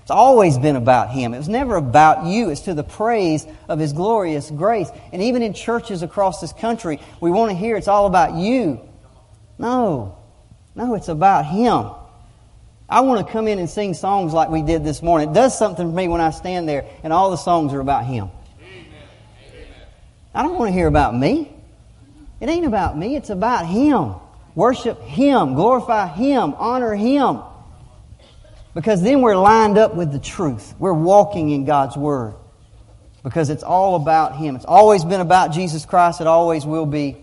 It's 0.02 0.10
always 0.10 0.58
been 0.58 0.76
about 0.76 1.10
Him. 1.10 1.32
It 1.32 1.38
was 1.38 1.48
never 1.48 1.76
about 1.76 2.26
you. 2.26 2.50
It's 2.50 2.62
to 2.62 2.74
the 2.74 2.82
praise 2.82 3.46
of 3.68 3.78
His 3.78 3.92
glorious 3.92 4.50
grace. 4.50 4.90
And 5.12 5.22
even 5.22 5.42
in 5.42 5.54
churches 5.54 6.02
across 6.02 6.40
this 6.40 6.52
country, 6.52 6.98
we 7.20 7.30
want 7.30 7.50
to 7.50 7.56
hear 7.56 7.76
it's 7.76 7.88
all 7.88 8.06
about 8.06 8.34
you. 8.34 8.80
No. 9.58 10.18
No, 10.74 10.94
it's 10.94 11.08
about 11.08 11.46
Him. 11.46 11.90
I 12.88 13.00
want 13.00 13.24
to 13.26 13.32
come 13.32 13.46
in 13.46 13.58
and 13.58 13.70
sing 13.70 13.94
songs 13.94 14.32
like 14.32 14.50
we 14.50 14.62
did 14.62 14.84
this 14.84 15.02
morning. 15.02 15.30
It 15.30 15.34
does 15.34 15.56
something 15.56 15.88
for 15.88 15.96
me 15.96 16.08
when 16.08 16.20
I 16.20 16.30
stand 16.30 16.68
there 16.68 16.84
and 17.04 17.12
all 17.12 17.30
the 17.30 17.36
songs 17.36 17.72
are 17.72 17.80
about 17.80 18.04
Him. 18.04 18.30
I 20.34 20.42
don't 20.42 20.58
want 20.58 20.70
to 20.70 20.72
hear 20.72 20.88
about 20.88 21.16
me. 21.16 21.50
It 22.42 22.48
ain't 22.48 22.66
about 22.66 22.98
me, 22.98 23.14
it's 23.14 23.30
about 23.30 23.66
Him. 23.66 24.16
Worship 24.56 25.00
Him, 25.02 25.54
glorify 25.54 26.08
Him, 26.08 26.54
honor 26.58 26.92
Him. 26.92 27.38
Because 28.74 29.00
then 29.00 29.20
we're 29.20 29.36
lined 29.36 29.78
up 29.78 29.94
with 29.94 30.10
the 30.10 30.18
truth. 30.18 30.74
We're 30.76 30.92
walking 30.92 31.50
in 31.50 31.66
God's 31.66 31.96
Word. 31.96 32.34
Because 33.22 33.48
it's 33.48 33.62
all 33.62 33.94
about 33.94 34.34
Him. 34.34 34.56
It's 34.56 34.64
always 34.64 35.04
been 35.04 35.20
about 35.20 35.52
Jesus 35.52 35.86
Christ. 35.86 36.20
It 36.20 36.26
always 36.26 36.66
will 36.66 36.84
be 36.84 37.16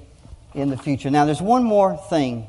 in 0.54 0.70
the 0.70 0.78
future. 0.78 1.10
Now 1.10 1.26
there's 1.26 1.42
one 1.42 1.66
more 1.66 1.98
thing 1.98 2.48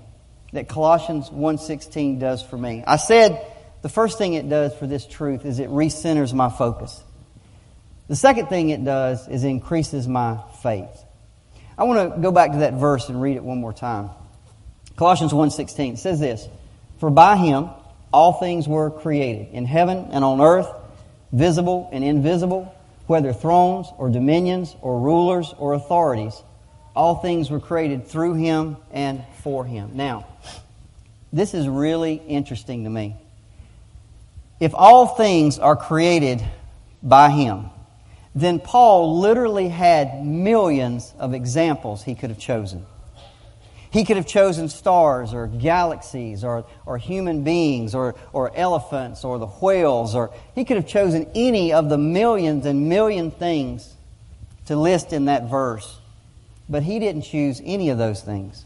that 0.52 0.68
Colossians 0.68 1.28
1.16 1.28 2.20
does 2.20 2.40
for 2.40 2.56
me. 2.56 2.85
I 2.87 2.98
said 2.98 3.44
the 3.83 3.88
first 3.88 4.16
thing 4.16 4.35
it 4.35 4.48
does 4.48 4.76
for 4.76 4.87
this 4.87 5.06
truth 5.06 5.44
is 5.44 5.59
it 5.59 5.70
recenters 5.70 6.33
my 6.33 6.48
focus. 6.48 7.02
The 8.06 8.14
second 8.14 8.46
thing 8.46 8.68
it 8.70 8.85
does 8.85 9.26
is 9.26 9.42
increases 9.42 10.06
my 10.06 10.38
faith. 10.62 11.04
I 11.81 11.85
want 11.85 12.14
to 12.14 12.21
go 12.21 12.31
back 12.31 12.53
to 12.53 12.59
that 12.59 12.75
verse 12.75 13.09
and 13.09 13.23
read 13.23 13.37
it 13.37 13.43
one 13.43 13.59
more 13.59 13.73
time. 13.73 14.11
Colossians 14.97 15.33
1:16 15.33 15.97
says 15.97 16.21
this, 16.21 16.47
"For 16.99 17.09
by 17.09 17.37
him 17.37 17.71
all 18.12 18.35
things 18.35 18.69
were 18.69 18.90
created, 18.90 19.49
in 19.55 19.64
heaven 19.64 20.09
and 20.11 20.23
on 20.23 20.43
earth, 20.43 20.69
visible 21.33 21.88
and 21.90 22.05
invisible, 22.05 22.71
whether 23.07 23.33
thrones 23.33 23.90
or 23.97 24.11
dominions 24.11 24.77
or 24.83 24.99
rulers 25.01 25.55
or 25.59 25.73
authorities, 25.73 26.43
all 26.95 27.14
things 27.14 27.51
were 27.51 27.61
created 27.61 28.07
through 28.07 28.35
him 28.35 28.77
and 28.93 29.25
for 29.43 29.64
him." 29.64 29.93
Now, 29.95 30.25
this 31.33 31.55
is 31.55 31.66
really 31.66 32.21
interesting 32.29 32.85
to 32.85 32.90
me. 32.90 33.16
If 34.59 34.75
all 34.75 35.07
things 35.07 35.59
are 35.59 35.77
created 35.77 36.45
by 37.03 37.31
him, 37.31 37.71
then 38.35 38.61
Paul 38.61 39.19
literally 39.21 39.69
had 39.69 40.25
millions 40.25 41.12
of 41.19 41.35
examples 41.35 42.05
he 42.05 42.14
could 42.14 42.31
have 42.31 42.38
chosen. 42.38 42.87
He 43.90 44.05
could 44.05 44.16
have 44.16 44.27
chosen 44.27 44.69
stars 44.69 45.35
or 45.35 45.49
galaxies 45.49 46.45
or, 46.45 46.64
or 46.87 46.97
human 46.97 47.43
beings 47.43 47.93
or, 47.93 48.14
or 48.33 48.53
elephants 48.55 49.25
or 49.25 49.38
the 49.38 49.49
whales 49.49 50.14
or 50.14 50.33
he 50.55 50.64
could 50.64 50.77
have 50.77 50.87
chosen 50.87 51.29
any 51.35 51.73
of 51.73 51.88
the 51.88 51.99
millions 51.99 52.66
and 52.66 52.88
million 52.88 53.33
things 53.33 53.93
to 54.66 54.77
list 54.77 55.12
in 55.12 55.25
that 55.25 55.51
verse. 55.51 55.99
But 56.69 56.85
he 56.85 57.01
didn't 57.01 57.23
choose 57.23 57.61
any 57.64 57.90
of 57.90 57.99
those 57.99 58.23
things. 58.23 58.64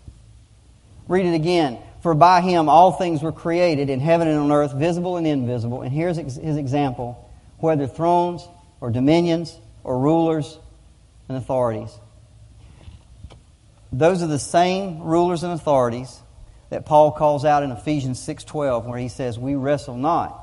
Read 1.08 1.24
it 1.24 1.34
again. 1.34 1.78
For 2.02 2.12
by 2.12 2.42
him 2.42 2.68
all 2.68 2.92
things 2.92 3.22
were 3.22 3.32
created 3.32 3.88
in 3.88 4.00
heaven 4.00 4.28
and 4.28 4.38
on 4.38 4.52
earth, 4.52 4.74
visible 4.74 5.16
and 5.16 5.26
invisible. 5.26 5.80
And 5.80 5.90
here's 5.90 6.18
his 6.18 6.58
example 6.58 7.30
whether 7.56 7.86
thrones 7.86 8.46
or 8.80 8.90
dominions 8.90 9.56
or 9.82 9.98
rulers 9.98 10.58
and 11.28 11.36
authorities. 11.36 11.98
Those 13.92 14.22
are 14.22 14.26
the 14.26 14.38
same 14.38 15.00
rulers 15.02 15.42
and 15.42 15.52
authorities 15.52 16.20
that 16.70 16.84
Paul 16.84 17.12
calls 17.12 17.44
out 17.44 17.62
in 17.62 17.70
Ephesians 17.70 18.18
6:12 18.18 18.86
where 18.86 18.98
he 18.98 19.08
says 19.08 19.38
we 19.38 19.54
wrestle 19.54 19.96
not 19.96 20.40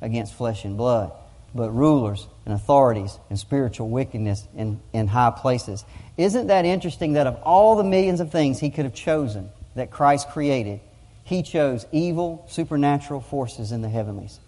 against 0.00 0.34
flesh 0.34 0.64
and 0.64 0.76
blood 0.76 1.12
but 1.54 1.70
rulers 1.70 2.26
and 2.46 2.54
authorities 2.54 3.18
and 3.28 3.38
spiritual 3.38 3.88
wickedness 3.88 4.46
in, 4.56 4.80
in 4.92 5.06
high 5.06 5.30
places. 5.30 5.84
Isn't 6.16 6.46
that 6.46 6.64
interesting 6.64 7.14
that 7.14 7.26
of 7.26 7.36
all 7.42 7.76
the 7.76 7.84
millions 7.84 8.20
of 8.20 8.30
things 8.30 8.58
he 8.58 8.70
could 8.70 8.84
have 8.84 8.94
chosen 8.94 9.50
that 9.74 9.90
Christ 9.90 10.30
created, 10.30 10.80
he 11.24 11.42
chose 11.42 11.86
evil 11.92 12.46
supernatural 12.48 13.20
forces 13.20 13.72
in 13.72 13.82
the 13.82 13.88
heavenlies? 13.88 14.40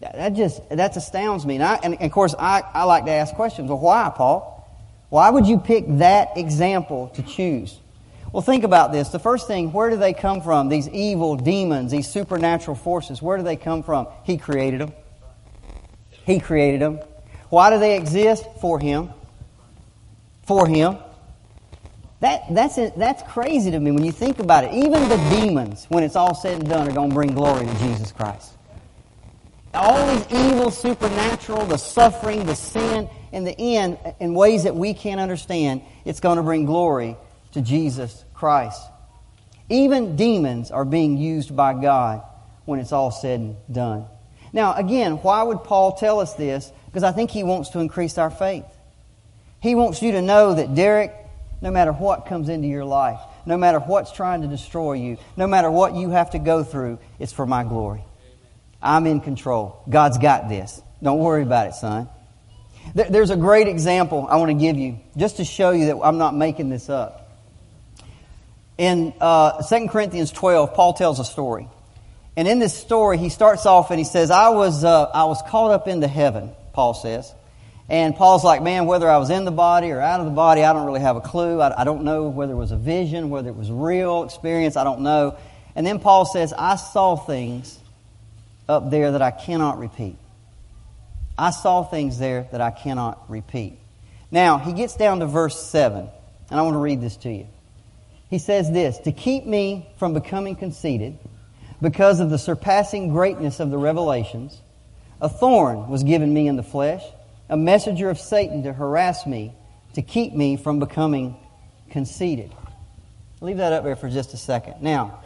That 0.00 0.34
just 0.34 0.68
that 0.68 0.96
astounds 0.96 1.46
me. 1.46 1.54
And, 1.54 1.64
I, 1.64 1.74
and 1.76 2.00
of 2.00 2.10
course, 2.10 2.34
I, 2.38 2.62
I 2.74 2.84
like 2.84 3.06
to 3.06 3.12
ask 3.12 3.34
questions. 3.34 3.68
Well, 3.68 3.78
why, 3.78 4.12
Paul? 4.14 4.52
Why 5.08 5.30
would 5.30 5.46
you 5.46 5.58
pick 5.58 5.84
that 5.98 6.36
example 6.36 7.08
to 7.14 7.22
choose? 7.22 7.78
Well, 8.32 8.42
think 8.42 8.64
about 8.64 8.92
this. 8.92 9.08
The 9.08 9.18
first 9.18 9.46
thing, 9.46 9.72
where 9.72 9.88
do 9.88 9.96
they 9.96 10.12
come 10.12 10.42
from? 10.42 10.68
These 10.68 10.88
evil 10.88 11.36
demons, 11.36 11.90
these 11.90 12.08
supernatural 12.08 12.76
forces, 12.76 13.22
where 13.22 13.38
do 13.38 13.42
they 13.42 13.56
come 13.56 13.82
from? 13.82 14.08
He 14.24 14.36
created 14.36 14.80
them. 14.80 14.92
He 16.10 16.40
created 16.40 16.80
them. 16.82 17.00
Why 17.48 17.70
do 17.70 17.78
they 17.78 17.96
exist? 17.96 18.44
For 18.60 18.78
Him. 18.78 19.10
For 20.42 20.66
Him. 20.66 20.98
That, 22.20 22.42
that's, 22.50 22.76
that's 22.96 23.22
crazy 23.30 23.70
to 23.70 23.78
me 23.78 23.92
when 23.92 24.04
you 24.04 24.12
think 24.12 24.40
about 24.40 24.64
it. 24.64 24.72
Even 24.72 25.08
the 25.08 25.16
demons, 25.30 25.86
when 25.88 26.02
it's 26.02 26.16
all 26.16 26.34
said 26.34 26.58
and 26.58 26.68
done, 26.68 26.88
are 26.88 26.92
going 26.92 27.10
to 27.10 27.14
bring 27.14 27.32
glory 27.32 27.66
to 27.66 27.74
Jesus 27.78 28.10
Christ. 28.10 28.55
All 29.76 30.06
these 30.14 30.26
evil, 30.32 30.70
supernatural, 30.70 31.66
the 31.66 31.76
suffering, 31.76 32.46
the 32.46 32.56
sin, 32.56 33.08
in 33.32 33.44
the 33.44 33.58
end, 33.58 33.98
in 34.18 34.34
ways 34.34 34.64
that 34.64 34.74
we 34.74 34.94
can't 34.94 35.20
understand, 35.20 35.82
it's 36.04 36.20
going 36.20 36.38
to 36.38 36.42
bring 36.42 36.64
glory 36.64 37.16
to 37.52 37.60
Jesus 37.60 38.24
Christ. 38.34 38.80
Even 39.68 40.16
demons 40.16 40.70
are 40.70 40.84
being 40.84 41.18
used 41.18 41.54
by 41.54 41.74
God 41.74 42.22
when 42.64 42.80
it's 42.80 42.92
all 42.92 43.10
said 43.10 43.40
and 43.40 43.56
done. 43.70 44.06
Now, 44.52 44.74
again, 44.74 45.16
why 45.16 45.42
would 45.42 45.64
Paul 45.64 45.92
tell 45.92 46.20
us 46.20 46.34
this? 46.34 46.72
Because 46.86 47.02
I 47.02 47.12
think 47.12 47.30
he 47.30 47.42
wants 47.42 47.70
to 47.70 47.80
increase 47.80 48.16
our 48.16 48.30
faith. 48.30 48.64
He 49.60 49.74
wants 49.74 50.00
you 50.00 50.12
to 50.12 50.22
know 50.22 50.54
that, 50.54 50.74
Derek, 50.74 51.12
no 51.60 51.70
matter 51.70 51.92
what 51.92 52.26
comes 52.26 52.48
into 52.48 52.68
your 52.68 52.84
life, 52.84 53.20
no 53.44 53.56
matter 53.56 53.78
what's 53.78 54.12
trying 54.12 54.42
to 54.42 54.48
destroy 54.48 54.94
you, 54.94 55.18
no 55.36 55.46
matter 55.46 55.70
what 55.70 55.94
you 55.94 56.10
have 56.10 56.30
to 56.30 56.38
go 56.38 56.64
through, 56.64 56.98
it's 57.18 57.32
for 57.32 57.44
my 57.44 57.64
glory. 57.64 58.02
I'm 58.86 59.06
in 59.06 59.20
control. 59.20 59.82
God's 59.88 60.18
got 60.18 60.48
this. 60.48 60.80
Don't 61.02 61.18
worry 61.18 61.42
about 61.42 61.68
it, 61.68 61.74
son. 61.74 62.08
There's 62.94 63.30
a 63.30 63.36
great 63.36 63.68
example 63.68 64.26
I 64.30 64.36
want 64.36 64.50
to 64.50 64.54
give 64.54 64.76
you 64.76 65.00
just 65.16 65.38
to 65.38 65.44
show 65.44 65.72
you 65.72 65.86
that 65.86 65.98
I'm 66.02 66.18
not 66.18 66.34
making 66.34 66.70
this 66.70 66.88
up. 66.88 67.22
In 68.78 69.12
uh, 69.20 69.62
2 69.62 69.88
Corinthians 69.88 70.30
12, 70.32 70.74
Paul 70.74 70.92
tells 70.92 71.18
a 71.18 71.24
story. 71.24 71.68
And 72.36 72.46
in 72.46 72.58
this 72.58 72.74
story, 72.74 73.18
he 73.18 73.28
starts 73.28 73.66
off 73.66 73.90
and 73.90 73.98
he 73.98 74.04
says, 74.04 74.30
I 74.30 74.50
was, 74.50 74.84
uh, 74.84 75.04
I 75.04 75.24
was 75.24 75.42
caught 75.48 75.72
up 75.72 75.88
into 75.88 76.06
heaven, 76.06 76.52
Paul 76.74 76.94
says. 76.94 77.32
And 77.88 78.14
Paul's 78.14 78.44
like, 78.44 78.62
man, 78.62 78.86
whether 78.86 79.08
I 79.08 79.16
was 79.16 79.30
in 79.30 79.44
the 79.44 79.50
body 79.50 79.90
or 79.90 80.00
out 80.00 80.20
of 80.20 80.26
the 80.26 80.32
body, 80.32 80.62
I 80.62 80.72
don't 80.72 80.86
really 80.86 81.00
have 81.00 81.16
a 81.16 81.20
clue. 81.20 81.60
I, 81.60 81.82
I 81.82 81.84
don't 81.84 82.04
know 82.04 82.28
whether 82.28 82.52
it 82.52 82.56
was 82.56 82.72
a 82.72 82.76
vision, 82.76 83.30
whether 83.30 83.48
it 83.48 83.56
was 83.56 83.70
real 83.70 84.24
experience, 84.24 84.76
I 84.76 84.84
don't 84.84 85.00
know. 85.00 85.38
And 85.74 85.86
then 85.86 85.98
Paul 85.98 86.24
says, 86.24 86.52
I 86.52 86.76
saw 86.76 87.16
things 87.16 87.78
up 88.68 88.90
there 88.90 89.12
that 89.12 89.22
I 89.22 89.30
cannot 89.30 89.78
repeat. 89.78 90.16
I 91.38 91.50
saw 91.50 91.82
things 91.82 92.18
there 92.18 92.48
that 92.52 92.60
I 92.60 92.70
cannot 92.70 93.30
repeat. 93.30 93.78
Now, 94.30 94.58
he 94.58 94.72
gets 94.72 94.96
down 94.96 95.20
to 95.20 95.26
verse 95.26 95.60
7, 95.62 96.08
and 96.50 96.60
I 96.60 96.62
want 96.62 96.74
to 96.74 96.78
read 96.78 97.00
this 97.00 97.16
to 97.18 97.30
you. 97.30 97.46
He 98.30 98.38
says 98.38 98.70
this 98.72 98.98
To 98.98 99.12
keep 99.12 99.46
me 99.46 99.88
from 99.98 100.14
becoming 100.14 100.56
conceited, 100.56 101.18
because 101.80 102.20
of 102.20 102.30
the 102.30 102.38
surpassing 102.38 103.10
greatness 103.10 103.60
of 103.60 103.70
the 103.70 103.78
revelations, 103.78 104.60
a 105.20 105.28
thorn 105.28 105.88
was 105.88 106.02
given 106.02 106.32
me 106.32 106.48
in 106.48 106.56
the 106.56 106.62
flesh, 106.62 107.02
a 107.48 107.56
messenger 107.56 108.10
of 108.10 108.18
Satan 108.18 108.62
to 108.64 108.72
harass 108.72 109.26
me, 109.26 109.54
to 109.94 110.02
keep 110.02 110.32
me 110.32 110.56
from 110.56 110.78
becoming 110.78 111.36
conceited. 111.90 112.52
Leave 113.40 113.58
that 113.58 113.72
up 113.72 113.84
there 113.84 113.96
for 113.96 114.08
just 114.08 114.34
a 114.34 114.36
second. 114.36 114.82
Now, 114.82 115.22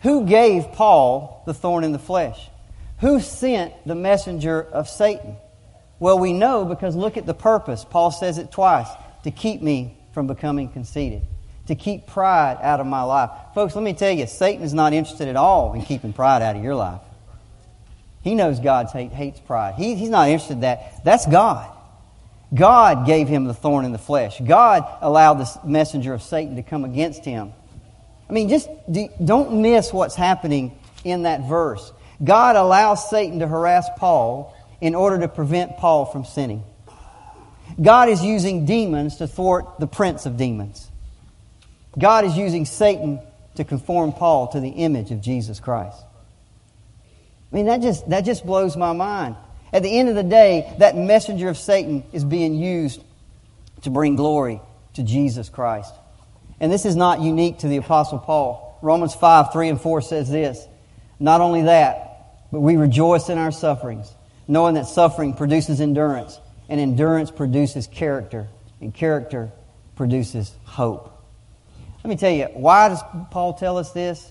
who 0.00 0.26
gave 0.26 0.72
Paul 0.72 1.42
the 1.46 1.54
thorn 1.54 1.84
in 1.84 1.92
the 1.92 1.98
flesh? 1.98 2.48
Who 3.00 3.20
sent 3.20 3.72
the 3.86 3.94
messenger 3.94 4.62
of 4.62 4.88
Satan? 4.88 5.36
Well, 5.98 6.18
we 6.18 6.32
know 6.32 6.64
because 6.64 6.96
look 6.96 7.16
at 7.16 7.26
the 7.26 7.34
purpose. 7.34 7.84
Paul 7.84 8.10
says 8.10 8.38
it 8.38 8.50
twice 8.50 8.88
to 9.24 9.30
keep 9.30 9.62
me 9.62 9.96
from 10.12 10.26
becoming 10.26 10.68
conceited, 10.68 11.22
to 11.66 11.74
keep 11.74 12.06
pride 12.06 12.58
out 12.62 12.80
of 12.80 12.86
my 12.86 13.02
life. 13.02 13.30
Folks, 13.54 13.74
let 13.74 13.84
me 13.84 13.92
tell 13.92 14.10
you, 14.10 14.26
Satan 14.26 14.62
is 14.62 14.74
not 14.74 14.92
interested 14.92 15.28
at 15.28 15.36
all 15.36 15.74
in 15.74 15.82
keeping 15.82 16.12
pride 16.12 16.42
out 16.42 16.56
of 16.56 16.64
your 16.64 16.74
life. 16.74 17.00
He 18.22 18.34
knows 18.34 18.60
God 18.60 18.88
hate, 18.92 19.12
hates 19.12 19.40
pride. 19.40 19.74
He, 19.76 19.94
he's 19.94 20.10
not 20.10 20.28
interested 20.28 20.54
in 20.54 20.60
that. 20.60 21.04
That's 21.04 21.26
God. 21.26 21.70
God 22.52 23.06
gave 23.06 23.28
him 23.28 23.44
the 23.44 23.54
thorn 23.54 23.84
in 23.84 23.92
the 23.92 23.98
flesh. 23.98 24.40
God 24.40 24.84
allowed 25.00 25.34
the 25.34 25.60
messenger 25.64 26.12
of 26.12 26.22
Satan 26.22 26.56
to 26.56 26.62
come 26.62 26.84
against 26.84 27.24
him. 27.24 27.52
I 28.30 28.32
mean, 28.32 28.48
just 28.48 28.68
don't 29.24 29.60
miss 29.60 29.92
what's 29.92 30.14
happening 30.14 30.78
in 31.02 31.24
that 31.24 31.48
verse. 31.48 31.92
God 32.22 32.54
allows 32.54 33.10
Satan 33.10 33.40
to 33.40 33.48
harass 33.48 33.88
Paul 33.96 34.56
in 34.80 34.94
order 34.94 35.18
to 35.18 35.26
prevent 35.26 35.78
Paul 35.78 36.04
from 36.04 36.24
sinning. 36.24 36.62
God 37.82 38.08
is 38.08 38.22
using 38.22 38.66
demons 38.66 39.16
to 39.16 39.26
thwart 39.26 39.80
the 39.80 39.88
prince 39.88 40.26
of 40.26 40.36
demons. 40.36 40.88
God 41.98 42.24
is 42.24 42.36
using 42.36 42.66
Satan 42.66 43.20
to 43.56 43.64
conform 43.64 44.12
Paul 44.12 44.46
to 44.52 44.60
the 44.60 44.68
image 44.68 45.10
of 45.10 45.20
Jesus 45.20 45.58
Christ. 45.58 45.98
I 47.52 47.56
mean, 47.56 47.66
that 47.66 47.82
just, 47.82 48.08
that 48.10 48.24
just 48.24 48.46
blows 48.46 48.76
my 48.76 48.92
mind. 48.92 49.34
At 49.72 49.82
the 49.82 49.98
end 49.98 50.08
of 50.08 50.14
the 50.14 50.22
day, 50.22 50.72
that 50.78 50.96
messenger 50.96 51.48
of 51.48 51.58
Satan 51.58 52.04
is 52.12 52.24
being 52.24 52.54
used 52.54 53.02
to 53.82 53.90
bring 53.90 54.14
glory 54.14 54.60
to 54.94 55.02
Jesus 55.02 55.48
Christ. 55.48 55.92
And 56.60 56.70
this 56.70 56.84
is 56.84 56.94
not 56.94 57.20
unique 57.20 57.58
to 57.60 57.68
the 57.68 57.78
Apostle 57.78 58.18
Paul. 58.18 58.78
Romans 58.82 59.14
5, 59.14 59.52
3 59.52 59.68
and 59.70 59.80
4 59.80 60.00
says 60.02 60.30
this. 60.30 60.66
Not 61.18 61.40
only 61.40 61.62
that, 61.62 62.10
but 62.52 62.60
we 62.60 62.76
rejoice 62.76 63.28
in 63.28 63.38
our 63.38 63.50
sufferings, 63.50 64.14
knowing 64.46 64.74
that 64.74 64.86
suffering 64.86 65.34
produces 65.34 65.80
endurance, 65.80 66.38
and 66.68 66.80
endurance 66.80 67.30
produces 67.30 67.86
character, 67.86 68.48
and 68.80 68.94
character 68.94 69.50
produces 69.96 70.52
hope. 70.64 71.16
Let 72.02 72.10
me 72.10 72.16
tell 72.16 72.30
you, 72.30 72.46
why 72.54 72.88
does 72.88 73.02
Paul 73.30 73.54
tell 73.54 73.76
us 73.78 73.92
this? 73.92 74.30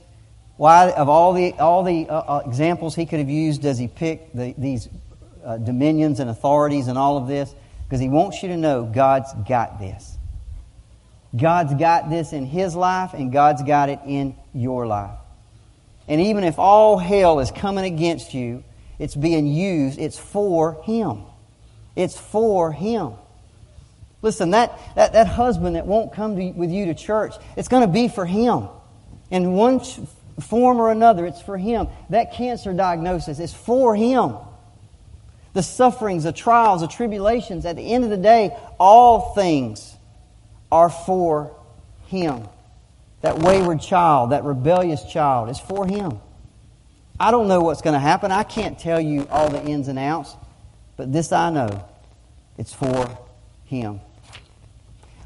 Why, 0.58 0.92
of 0.92 1.08
all 1.08 1.34
the, 1.34 1.54
all 1.54 1.84
the 1.84 2.10
uh, 2.10 2.18
uh, 2.18 2.42
examples 2.46 2.96
he 2.96 3.06
could 3.06 3.20
have 3.20 3.30
used, 3.30 3.62
does 3.62 3.78
he 3.78 3.88
pick 3.88 4.34
the, 4.34 4.54
these 4.58 4.90
uh, 5.46 5.58
dominions 5.58 6.20
and 6.20 6.30
authorities 6.30 6.88
and 6.88 6.98
all 6.98 7.18
of 7.18 7.28
this? 7.28 7.54
Because 7.86 8.02
he 8.02 8.10
wants 8.10 8.44
you 8.44 8.50
to 8.50 8.58
know 8.58 8.84
God's 8.84 9.34
got 9.48 9.80
this. 9.80 10.18
God's 11.36 11.76
got 11.76 12.10
this 12.10 12.34
in 12.34 12.46
his 12.46 12.76
life, 12.76 13.14
and 13.14 13.32
God's 13.32 13.64
got 13.64 13.90
it 13.90 14.00
in 14.06 14.36
your 14.54 14.88
life. 14.88 15.18
And 16.08 16.20
even 16.22 16.44
if 16.44 16.58
all 16.58 16.98
hell 16.98 17.40
is 17.40 17.52
coming 17.52 17.86
against 17.86 18.34
you, 18.34 18.64
it's 18.98 19.16
being 19.16 19.48
used, 19.48 20.00
it's 20.00 20.18
for 20.18 20.82
Him. 20.84 21.22
It's 21.96 22.20
for 22.20 22.72
Him. 22.72 23.14
Listen, 24.22 24.52
that, 24.52 24.78
that, 24.96 25.14
that 25.14 25.28
husband 25.28 25.76
that 25.76 25.86
won't 25.86 26.14
come 26.14 26.36
to, 26.36 26.52
with 26.52 26.72
you 26.72 26.88
to 26.88 26.94
church, 26.94 27.34
it's 27.56 27.70
going 27.70 27.84
to 27.84 27.88
be 27.88 28.10
for 28.10 28.26
him. 28.26 28.68
In 29.32 29.54
one 29.54 29.80
form 30.42 30.82
or 30.82 30.92
another, 30.92 31.26
it's 31.26 31.42
for 31.42 31.58
him. 31.58 31.88
That 32.10 32.34
cancer 32.34 32.74
diagnosis 32.74 33.40
is 33.40 33.54
for 33.54 33.96
him. 33.96 34.36
The 35.54 35.64
sufferings, 35.64 36.26
the 36.26 36.34
trials, 36.34 36.82
the 36.82 36.88
tribulations, 36.88 37.66
at 37.66 37.78
the 37.78 37.94
end 37.94 38.04
of 38.04 38.10
the 38.10 38.18
day, 38.18 38.56
all 38.78 39.34
things 39.34 39.96
are 40.72 40.90
for 40.90 41.56
him. 42.08 42.44
That 43.22 43.40
wayward 43.40 43.82
child, 43.82 44.32
that 44.32 44.44
rebellious 44.44 45.04
child, 45.06 45.50
is 45.50 45.60
for 45.60 45.86
him. 45.86 46.20
I 47.20 47.32
don't 47.32 47.48
know 47.48 47.62
what's 47.62 47.82
going 47.82 47.96
to 47.96 48.00
happen. 48.00 48.32
I 48.32 48.44
can't 48.44 48.80
tell 48.80 49.02
you 49.02 49.28
all 49.30 49.50
the 49.50 49.62
ins 49.62 49.90
and 49.90 50.00
outs. 50.00 50.36
But 51.00 51.14
this 51.14 51.32
I 51.32 51.50
know 51.50 51.86
It's 52.58 52.74
for 52.74 53.10
Him. 53.64 54.02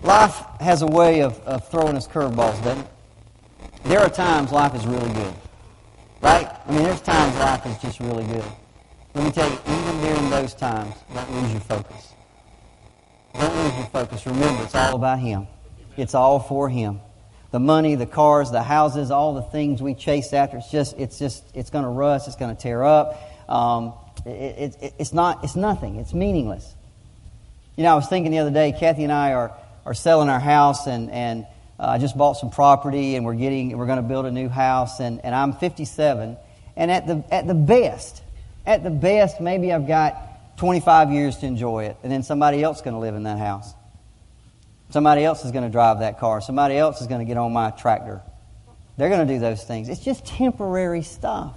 Life 0.04 0.38
has 0.60 0.84
a 0.84 0.88
way 0.88 1.22
of, 1.22 1.40
of 1.48 1.68
throwing 1.70 1.96
us 1.96 2.08
curveballs, 2.08 2.64
doesn't 2.64 2.80
it? 2.80 2.88
There 3.86 4.00
are 4.00 4.10
times 4.10 4.52
life 4.52 4.76
is 4.76 4.86
really 4.86 5.12
good. 5.14 5.34
Right? 6.22 6.48
I 6.68 6.72
mean, 6.72 6.84
there's 6.84 7.02
times 7.02 7.36
life 7.38 7.66
is 7.66 7.78
just 7.80 8.00
really 8.00 8.24
good. 8.26 8.46
Let 9.16 9.24
me 9.26 9.32
tell 9.32 9.50
you, 9.50 9.58
even 9.66 10.02
during 10.02 10.30
those 10.30 10.54
times, 10.54 10.94
don't 11.14 11.32
lose 11.42 11.52
your 11.52 11.62
focus. 11.62 12.13
Don't 13.34 13.56
lose 13.56 13.78
your 13.78 13.86
focus. 13.88 14.26
Remember, 14.26 14.64
it's 14.64 14.76
all 14.76 14.96
about 14.96 15.20
Him. 15.20 15.48
It's 15.98 16.16
all 16.16 16.40
for 16.40 16.70
Him. 16.70 17.00
The 17.52 17.60
money, 17.60 17.96
the 17.96 18.06
cars, 18.06 18.52
the 18.52 18.64
houses, 18.64 19.12
all 19.12 19.36
the 19.36 19.42
things 19.42 19.82
we 19.82 19.94
chase 19.94 20.34
after, 20.34 20.58
it's 20.58 20.72
just, 20.72 20.98
it's 20.98 21.20
just, 21.20 21.44
it's 21.54 21.70
going 21.70 21.84
to 21.84 21.90
rust, 21.90 22.28
it's 22.28 22.36
going 22.36 22.56
to 22.56 22.60
tear 22.60 22.84
up. 22.84 23.22
Um, 23.48 23.94
it, 24.26 24.76
it, 24.82 24.94
it's 24.98 25.14
not, 25.14 25.44
it's 25.44 25.56
nothing. 25.56 25.98
It's 25.98 26.14
meaningless. 26.14 26.74
You 27.76 27.84
know, 27.84 27.92
I 27.92 27.96
was 27.96 28.08
thinking 28.08 28.32
the 28.32 28.40
other 28.40 28.52
day, 28.52 28.72
Kathy 28.72 29.04
and 29.04 29.12
I 29.12 29.34
are, 29.34 29.52
are 29.86 29.94
selling 29.94 30.30
our 30.30 30.40
house 30.40 30.88
and, 30.88 31.12
and 31.12 31.46
uh, 31.80 31.88
I 31.88 31.98
just 31.98 32.18
bought 32.18 32.34
some 32.34 32.50
property 32.50 33.16
and 33.16 33.26
we're 33.26 33.34
getting, 33.36 33.78
we're 33.78 33.86
going 33.88 33.98
to 33.98 34.08
build 34.08 34.26
a 34.26 34.32
new 34.32 34.50
house 34.50 35.00
and, 35.00 35.24
and 35.24 35.36
I'm 35.36 35.54
57 35.54 36.38
and 36.76 36.92
at 36.92 37.08
the, 37.08 37.24
at 37.32 37.48
the 37.48 37.54
best, 37.54 38.22
at 38.66 38.84
the 38.84 38.90
best, 38.90 39.42
maybe 39.42 39.72
I've 39.72 39.88
got 39.88 40.33
25 40.58 41.12
years 41.12 41.38
to 41.38 41.46
enjoy 41.46 41.86
it 41.86 41.98
and 42.04 42.12
then 42.12 42.24
somebody 42.24 42.64
else 42.64 42.78
is 42.78 42.84
going 42.84 42.94
to 42.94 43.00
live 43.00 43.16
in 43.16 43.24
that 43.24 43.40
house. 43.40 43.74
Somebody 44.90 45.24
else 45.24 45.44
is 45.44 45.52
going 45.52 45.64
to 45.64 45.72
drive 45.72 46.00
that 46.00 46.20
car. 46.20 46.40
Somebody 46.40 46.78
else 46.78 47.02
is 47.02 47.08
going 47.08 47.20
to 47.20 47.26
get 47.26 47.38
on 47.38 47.52
my 47.52 47.72
tractor. 47.72 48.22
They're 48.98 49.10
going 49.10 49.28
to 49.28 49.34
do 49.34 49.40
those 49.40 49.64
things. 49.64 49.90
It's 49.90 50.04
just 50.04 50.26
temporary 50.26 51.02
stuff. 51.02 51.56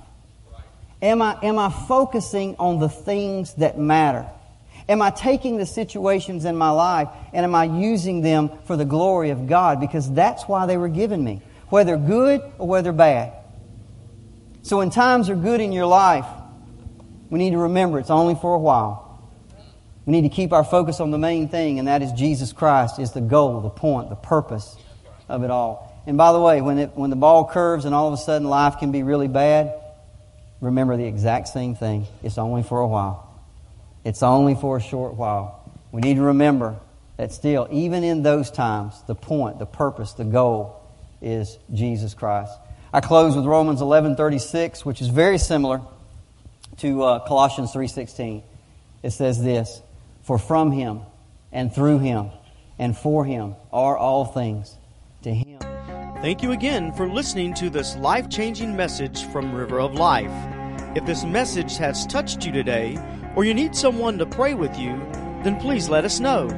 Am 1.03 1.21
I, 1.21 1.39
am 1.43 1.59
I 1.59 1.71
focusing 1.71 2.57
on 2.59 2.79
the 2.79 2.89
things 2.89 3.53
that 3.55 3.79
matter? 3.79 4.27
Am 4.89 5.03
I 5.03 5.11
taking 5.11 5.59
the 5.59 5.67
situations 5.67 6.45
in 6.45 6.57
my 6.57 6.71
life 6.71 7.09
and 7.35 7.45
am 7.45 7.55
I 7.55 7.65
using 7.65 8.23
them 8.23 8.51
for 8.65 8.77
the 8.77 8.85
glory 8.85 9.31
of 9.31 9.47
God? 9.47 9.81
Because 9.81 10.11
that's 10.11 10.45
why 10.45 10.67
they 10.67 10.77
were 10.77 10.89
given 10.89 11.23
me, 11.23 11.43
whether 11.69 11.97
good 11.97 12.41
or 12.59 12.67
whether 12.67 12.93
bad. 12.93 13.33
So 14.63 14.79
when 14.79 14.91
times 14.91 15.29
are 15.29 15.37
good 15.37 15.61
in 15.61 15.73
your 15.73 15.87
life, 15.87 16.27
we 17.37 17.45
need 17.45 17.51
to 17.51 17.59
remember 17.59 17.99
it's 17.99 18.09
only 18.09 18.35
for 18.35 18.55
a 18.55 18.59
while. 18.59 19.21
We 20.07 20.13
need 20.13 20.23
to 20.23 20.35
keep 20.35 20.55
our 20.55 20.65
focus 20.65 21.01
on 21.01 21.11
the 21.11 21.19
main 21.19 21.49
thing, 21.51 21.79
and 21.79 21.87
that 21.87 22.01
is 22.01 22.11
Jesus 22.13 22.55
Christ 22.55 22.99
is 22.99 23.13
the 23.13 23.21
goal, 23.21 23.61
the 23.61 23.69
point, 23.69 24.09
the 24.09 24.17
purpose 24.17 24.75
of 25.29 25.45
it 25.45 25.51
all. 25.51 26.03
And 26.07 26.17
by 26.17 26.33
the 26.33 26.41
way, 26.41 26.63
when, 26.63 26.79
it, 26.79 26.93
when 26.95 27.11
the 27.11 27.17
ball 27.17 27.45
curves 27.45 27.85
and 27.85 27.95
all 27.95 28.09
of 28.09 28.15
a 28.15 28.17
sudden 28.17 28.49
life 28.49 28.79
can 28.79 28.91
be 28.91 29.03
really 29.03 29.29
bad, 29.29 29.75
remember 30.63 30.97
the 30.97 31.05
exact 31.05 31.49
same 31.49 31.75
thing. 31.75 32.07
It's 32.23 32.39
only 32.39 32.63
for 32.63 32.81
a 32.81 32.89
while. 32.89 33.39
It's 34.03 34.23
only 34.23 34.55
for 34.55 34.79
a 34.79 34.81
short 34.81 35.13
while. 35.13 35.71
We 35.93 36.01
need 36.01 36.15
to 36.15 36.23
remember 36.23 36.81
that 37.19 37.33
still, 37.33 37.69
even 37.71 38.03
in 38.03 38.23
those 38.23 38.51
times, 38.51 38.95
the 39.07 39.15
point, 39.15 39.59
the 39.59 39.67
purpose, 39.67 40.15
the 40.15 40.25
goal 40.25 40.81
is 41.21 41.59
Jesus 41.71 42.15
Christ. 42.15 42.53
I 42.95 43.03
close 43.03 43.37
with 43.37 43.45
Romans 43.45 43.83
11:36, 43.83 44.87
which 44.87 45.03
is 45.03 45.09
very 45.09 45.37
similar 45.37 45.83
to 46.79 47.03
uh, 47.03 47.27
Colossians 47.27 47.73
3:16. 47.73 48.43
It 49.03 49.11
says 49.11 49.43
this: 49.43 49.83
"For 50.23 50.39
from 50.39 50.73
Him 50.73 51.01
and 51.53 51.73
through 51.73 51.99
Him 51.99 52.31
and 52.79 52.97
for 52.97 53.25
Him 53.25 53.55
are 53.73 53.97
all 53.97 54.25
things. 54.25 54.77
To 55.23 55.35
Him." 55.35 55.59
Thank 56.23 56.43
you 56.43 56.53
again 56.53 56.93
for 56.93 57.09
listening 57.09 57.53
to 57.55 57.69
this 57.69 57.97
life-changing 57.97 58.75
message 58.75 59.25
from 59.27 59.55
River 59.55 59.81
of 59.81 59.95
Life. 59.95 60.33
If 60.97 61.05
this 61.05 61.25
message 61.25 61.77
has 61.77 62.07
touched 62.07 62.47
you 62.47 62.53
today, 62.53 62.97
or 63.37 63.45
you 63.45 63.53
need 63.53 63.77
someone 63.77 64.17
to 64.19 64.27
pray 64.27 64.55
with 64.55 64.79
you, 64.79 64.97
then 65.45 65.61
please 65.61 65.91
let 65.91 66.07
us 66.07 66.21
know. 66.21 66.49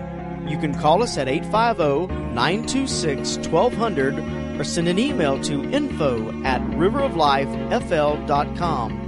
You 0.46 0.58
can 0.58 0.74
call 0.74 1.02
us 1.02 1.18
at 1.18 1.26
850 1.28 2.14
926 2.34 3.38
1200 3.48 4.60
or 4.60 4.64
send 4.64 4.88
an 4.88 4.98
email 4.98 5.38
to 5.42 5.70
info 5.70 6.42
at 6.44 6.62
riveroflifefl.com. 6.62 9.07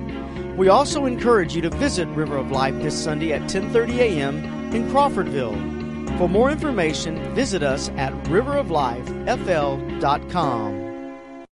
We 0.61 0.69
also 0.69 1.07
encourage 1.07 1.57
you 1.57 1.63
to 1.63 1.71
visit 1.71 2.07
River 2.09 2.37
of 2.37 2.51
Life 2.51 2.75
this 2.83 2.95
Sunday 2.95 3.33
at 3.33 3.49
10:30 3.49 3.97
a.m. 3.97 4.45
in 4.75 4.87
Crawfordville. 4.91 6.19
For 6.19 6.29
more 6.29 6.51
information, 6.51 7.35
visit 7.35 7.63
us 7.63 7.89
at 7.97 8.13
riveroflifefl.com. 8.25 10.90